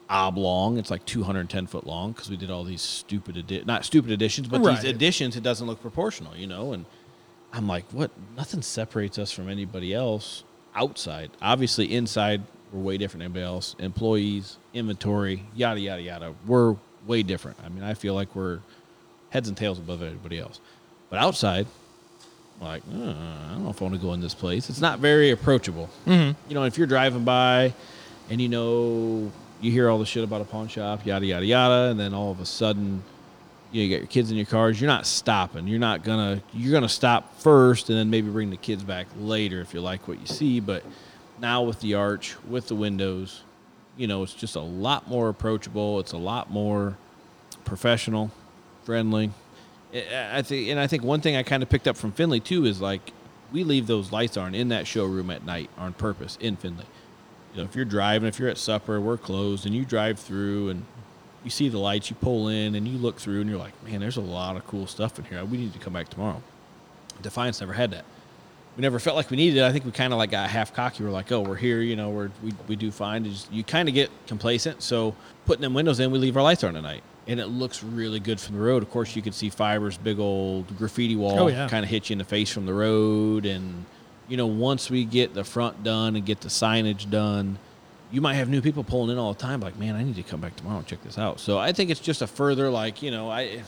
[0.08, 0.78] oblong.
[0.78, 4.60] It's like 210 foot long because we did all these stupid not stupid additions, but
[4.60, 4.76] Right.
[4.80, 5.36] these additions.
[5.36, 6.72] It doesn't look proportional, you know.
[6.72, 6.84] And
[7.52, 8.12] I'm like, what?
[8.36, 10.44] Nothing separates us from anybody else
[10.76, 11.32] outside.
[11.42, 12.42] Obviously, inside
[12.72, 13.74] we're way different than anybody else.
[13.80, 16.34] Employees, inventory, yada yada yada.
[16.46, 16.76] We're
[17.06, 17.58] way different.
[17.64, 18.60] I mean, I feel like we're
[19.30, 20.60] heads and tails above everybody else.
[21.10, 21.66] But outside,
[22.60, 24.70] like, uh, I don't know if I want to go in this place.
[24.70, 25.90] It's not very approachable.
[26.06, 26.38] Mm-hmm.
[26.48, 27.74] You know, if you're driving by
[28.30, 29.30] and you know
[29.60, 32.30] you hear all the shit about a pawn shop, yada yada yada, and then all
[32.30, 33.02] of a sudden
[33.72, 35.66] you, know, you get your kids in your cars, you're not stopping.
[35.66, 39.60] You're not gonna you're gonna stop first and then maybe bring the kids back later
[39.60, 40.60] if you like what you see.
[40.60, 40.84] But
[41.40, 43.42] now with the arch, with the windows,
[43.96, 46.00] you know, it's just a lot more approachable.
[46.00, 46.96] It's a lot more
[47.64, 48.30] professional,
[48.84, 49.30] friendly.
[49.94, 52.64] I think, and I think one thing I kind of picked up from Findlay too
[52.64, 53.12] is like
[53.52, 56.86] we leave those lights on in that showroom at night on purpose in Findlay.
[57.52, 60.70] You know, if you're driving, if you're at supper, we're closed, and you drive through
[60.70, 60.84] and
[61.44, 64.00] you see the lights, you pull in and you look through, and you're like, man,
[64.00, 65.44] there's a lot of cool stuff in here.
[65.44, 66.42] We need to come back tomorrow.
[67.22, 68.04] Defiance never had that.
[68.76, 69.64] We never felt like we needed it.
[69.64, 71.04] I think we kind of like got half cocky.
[71.04, 73.24] We're like, oh, we're here, you know, we're, we we do fine.
[73.24, 74.82] Just- you kind of get complacent.
[74.82, 75.14] So
[75.46, 78.18] putting them windows in, we leave our lights on at night, and it looks really
[78.18, 78.82] good from the road.
[78.82, 81.68] Of course, you can see fibers, big old graffiti wall, Oh, yeah.
[81.68, 83.46] kind of hit you in the face from the road.
[83.46, 83.84] And
[84.28, 87.58] you know, once we get the front done and get the signage done,
[88.10, 89.60] you might have new people pulling in all the time.
[89.60, 91.38] Like, man, I need to come back tomorrow and check this out.
[91.38, 93.62] So I think it's just a further like, you know, I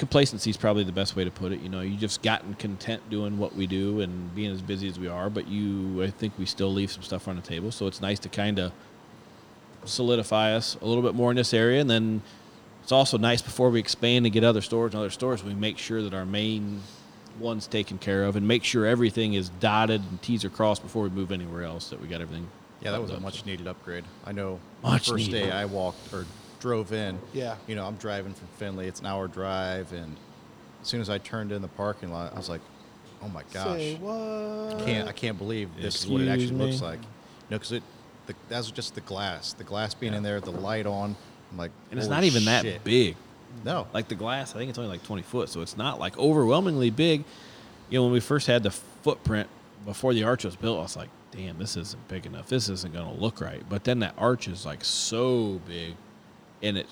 [0.00, 1.60] complacency is probably the best way to put it.
[1.60, 4.98] You know, you just gotten content doing what we do and being as busy as
[4.98, 7.70] we are, but you, I think we still leave some stuff on the table.
[7.70, 8.72] So it's nice to kind of
[9.84, 11.82] solidify us a little bit more in this area.
[11.82, 12.22] And then
[12.82, 15.76] it's also nice before we expand and get other stores and other stores, we make
[15.76, 16.80] sure that our main
[17.38, 21.02] one's taken care of and make sure everything is dotted and T's are crossed before
[21.02, 22.48] we move anywhere else, that we got everything.
[22.80, 23.20] Yeah, that was a up.
[23.20, 24.04] much needed upgrade.
[24.24, 25.44] I know Much the first needed.
[25.44, 26.24] day I walked or
[26.60, 27.18] drove in.
[27.32, 27.56] Yeah.
[27.66, 28.86] You know, I'm driving from Findlay.
[28.86, 30.16] It's an hour drive, and
[30.82, 32.60] as soon as I turned in the parking lot, I was like,
[33.22, 34.80] "Oh my gosh, Say what?
[34.80, 37.06] I can't I can't believe this is what it actually Excuse looks like." You
[37.50, 37.82] know, because it
[38.26, 41.16] the, that's just the glass, the glass being in there, the light on.
[41.50, 43.16] I'm like, And it's not even that big.
[43.64, 46.16] No, Like the glass, I think it's only like 20 foot, so it's not like
[46.16, 47.24] overwhelmingly big.
[47.88, 49.48] You know, when we first had the footprint
[49.84, 52.48] before the arch was built, I was like, damn, this isn't big enough.
[52.48, 53.64] This isn't going to look right.
[53.68, 55.96] But then that arch is like so big
[56.62, 56.86] and it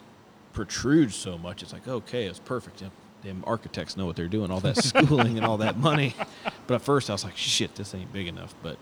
[0.52, 1.62] protrudes so much.
[1.62, 2.82] It's like, okay, it's perfect.
[3.22, 6.14] Damn architects know what they're doing, all that schooling and all that money.
[6.66, 8.54] But at first I was like, shit, this ain't big enough.
[8.62, 8.76] But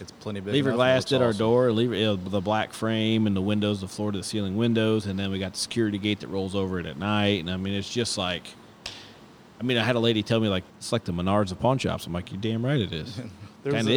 [0.00, 0.54] it's plenty big.
[0.54, 3.40] Lever and it Glass did our door, lever, you know, the black frame and the
[3.40, 6.28] windows, the floor to the ceiling windows, and then we got the security gate that
[6.28, 7.40] rolls over it at night.
[7.40, 8.48] And I mean, it's just like,
[9.60, 11.78] I mean, I had a lady tell me like it's like the Menards of pawn
[11.78, 12.06] shops.
[12.06, 13.20] I'm like, you're damn right it is.
[13.64, 13.90] And There was a-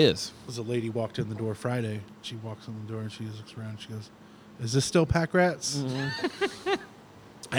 [0.47, 2.01] There's a lady walked in the door Friday.
[2.23, 3.79] She walks in the door and she looks around.
[3.79, 4.09] She goes,
[4.61, 6.73] "Is this still pack rats?" Mm-hmm.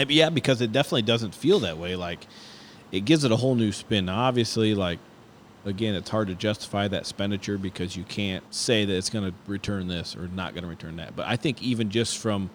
[0.09, 1.95] Yeah, because it definitely doesn't feel that way.
[1.95, 2.25] Like,
[2.91, 4.05] it gives it a whole new spin.
[4.05, 4.97] Now, obviously, like,
[5.65, 9.33] again, it's hard to justify that expenditure because you can't say that it's going to
[9.47, 11.15] return this or not going to return that.
[11.15, 12.49] But I think even just from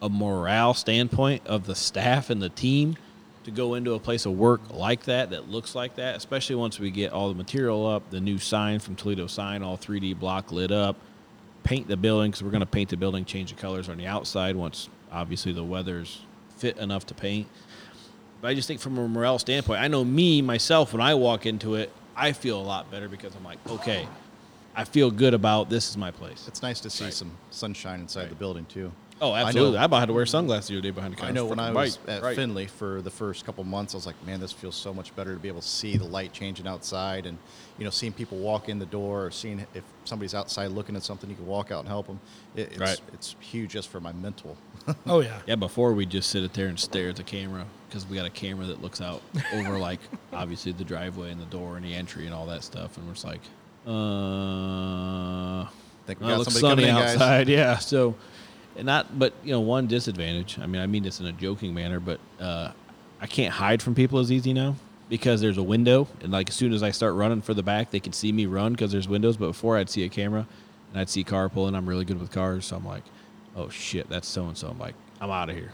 [0.00, 2.96] a morale standpoint of the staff and the team
[3.44, 6.78] to go into a place of work like that, that looks like that, especially once
[6.78, 10.52] we get all the material up, the new sign from Toledo Sign, all 3D block
[10.52, 10.96] lit up,
[11.66, 14.06] paint the building because we're going to paint the building, change the colors on the
[14.06, 16.20] outside once obviously the weather's
[16.56, 17.48] fit enough to paint.
[18.40, 21.46] But I just think from a morale standpoint, I know me myself when I walk
[21.46, 24.06] into it, I feel a lot better because I'm like, okay,
[24.74, 26.44] I feel good about this is my place.
[26.46, 28.92] It's nice to see some sunshine inside the building too.
[29.18, 29.78] Oh, I know- absolutely.
[29.78, 31.30] I, about had to wear sunglasses the other day behind the counter.
[31.30, 32.36] I know when I was bright, at bright.
[32.36, 35.32] Findlay for the first couple months, I was like, man, this feels so much better
[35.32, 37.38] to be able to see the light changing outside and,
[37.78, 41.02] you know, seeing people walk in the door or seeing if somebody's outside looking at
[41.02, 42.20] something, you can walk out and help them.
[42.54, 43.00] It, it's, Right.
[43.14, 44.56] it's huge just for my mental.
[45.06, 45.40] Oh yeah.
[45.46, 48.26] Yeah, before we just sit it there and stare at the camera because we got
[48.26, 49.20] a camera that looks out
[49.54, 49.98] over like
[50.32, 53.14] obviously the driveway and the door and the entry and all that stuff, and we're
[53.14, 53.40] just like,
[53.86, 55.66] uh,
[56.06, 57.14] Think we well, it got looks somebody sunny coming in, guys.
[57.14, 57.48] outside.
[57.58, 58.14] Yeah, so
[58.76, 60.58] and not, but you know, one disadvantage.
[60.58, 62.72] I mean, I mean this in a joking manner, but uh,
[63.20, 64.76] I can't hide from people as easy now
[65.08, 67.90] because there's a window, and like as soon as I start running for the back,
[67.90, 69.36] they can see me run because there's windows.
[69.36, 70.46] But before I'd see a camera
[70.92, 71.74] and I'd see car pulling.
[71.74, 73.04] I'm really good with cars, so I'm like,
[73.54, 74.68] oh shit, that's so and so.
[74.68, 75.70] I'm like, I'm out of here.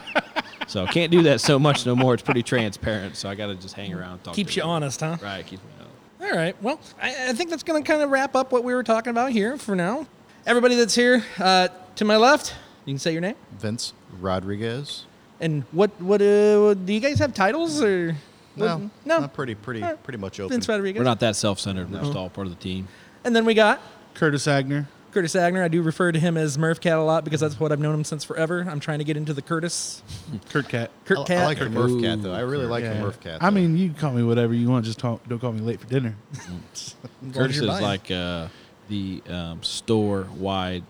[0.66, 2.14] so I can't do that so much no more.
[2.14, 4.20] It's pretty transparent, so I got to just hang around.
[4.24, 5.16] and Keeps you honest, huh?
[5.22, 6.32] Right, keeps me honest.
[6.32, 6.60] All right.
[6.62, 9.10] Well, I, I think that's going to kind of wrap up what we were talking
[9.10, 10.06] about here for now.
[10.46, 13.34] Everybody that's here, uh, to my left, you can say your name.
[13.58, 15.04] Vince Rodriguez.
[15.40, 18.16] And what what uh, do you guys have titles or?
[18.54, 19.18] No, what- no.
[19.20, 20.02] not pretty, pretty, All right.
[20.04, 20.54] pretty much open.
[20.54, 20.98] Vince Rodriguez.
[21.00, 21.90] We're not that self-centered.
[21.90, 22.88] We're just all part of the team.
[23.24, 23.82] And then we got
[24.14, 24.86] Curtis Agner.
[25.12, 25.62] Curtis Agner.
[25.64, 27.94] I do refer to him as Murph Cat a lot because that's what I've known
[27.94, 28.66] him since forever.
[28.70, 30.02] I'm trying to get into the Curtis
[30.48, 30.90] Kurt Cat.
[31.06, 31.38] Kurt I, Cat.
[31.42, 32.32] I like the Murph cat though.
[32.32, 33.00] I really like the Yeah.
[33.02, 33.42] Murph cat.
[33.42, 34.84] I mean, you can call me whatever you want.
[34.84, 36.14] Just talk, don't call me late for dinner.
[37.34, 37.82] Curtis is buying.
[37.82, 38.48] like uh,
[38.88, 40.84] the um, store-wide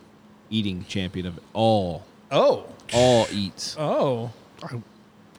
[0.51, 3.77] eating champion of all oh all eats.
[3.79, 4.31] oh.
[4.63, 4.81] I,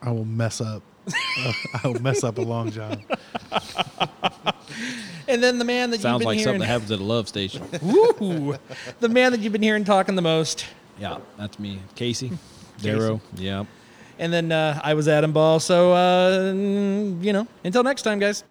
[0.02, 0.82] I will mess up.
[1.08, 3.02] I will mess up a long john.
[5.28, 7.04] And then the man that Sounds you've been like something hearing, that happens at a
[7.04, 7.62] love station.
[7.82, 8.56] Woo!
[9.00, 10.66] the man that you've been hearing talking the most.
[10.98, 12.32] yeah, that's me, Casey.
[12.78, 13.20] Derrow.
[13.36, 13.64] Yeah.
[14.18, 15.60] And then uh, I was Adam Ball.
[15.60, 18.42] So uh, you know, until next time, guys.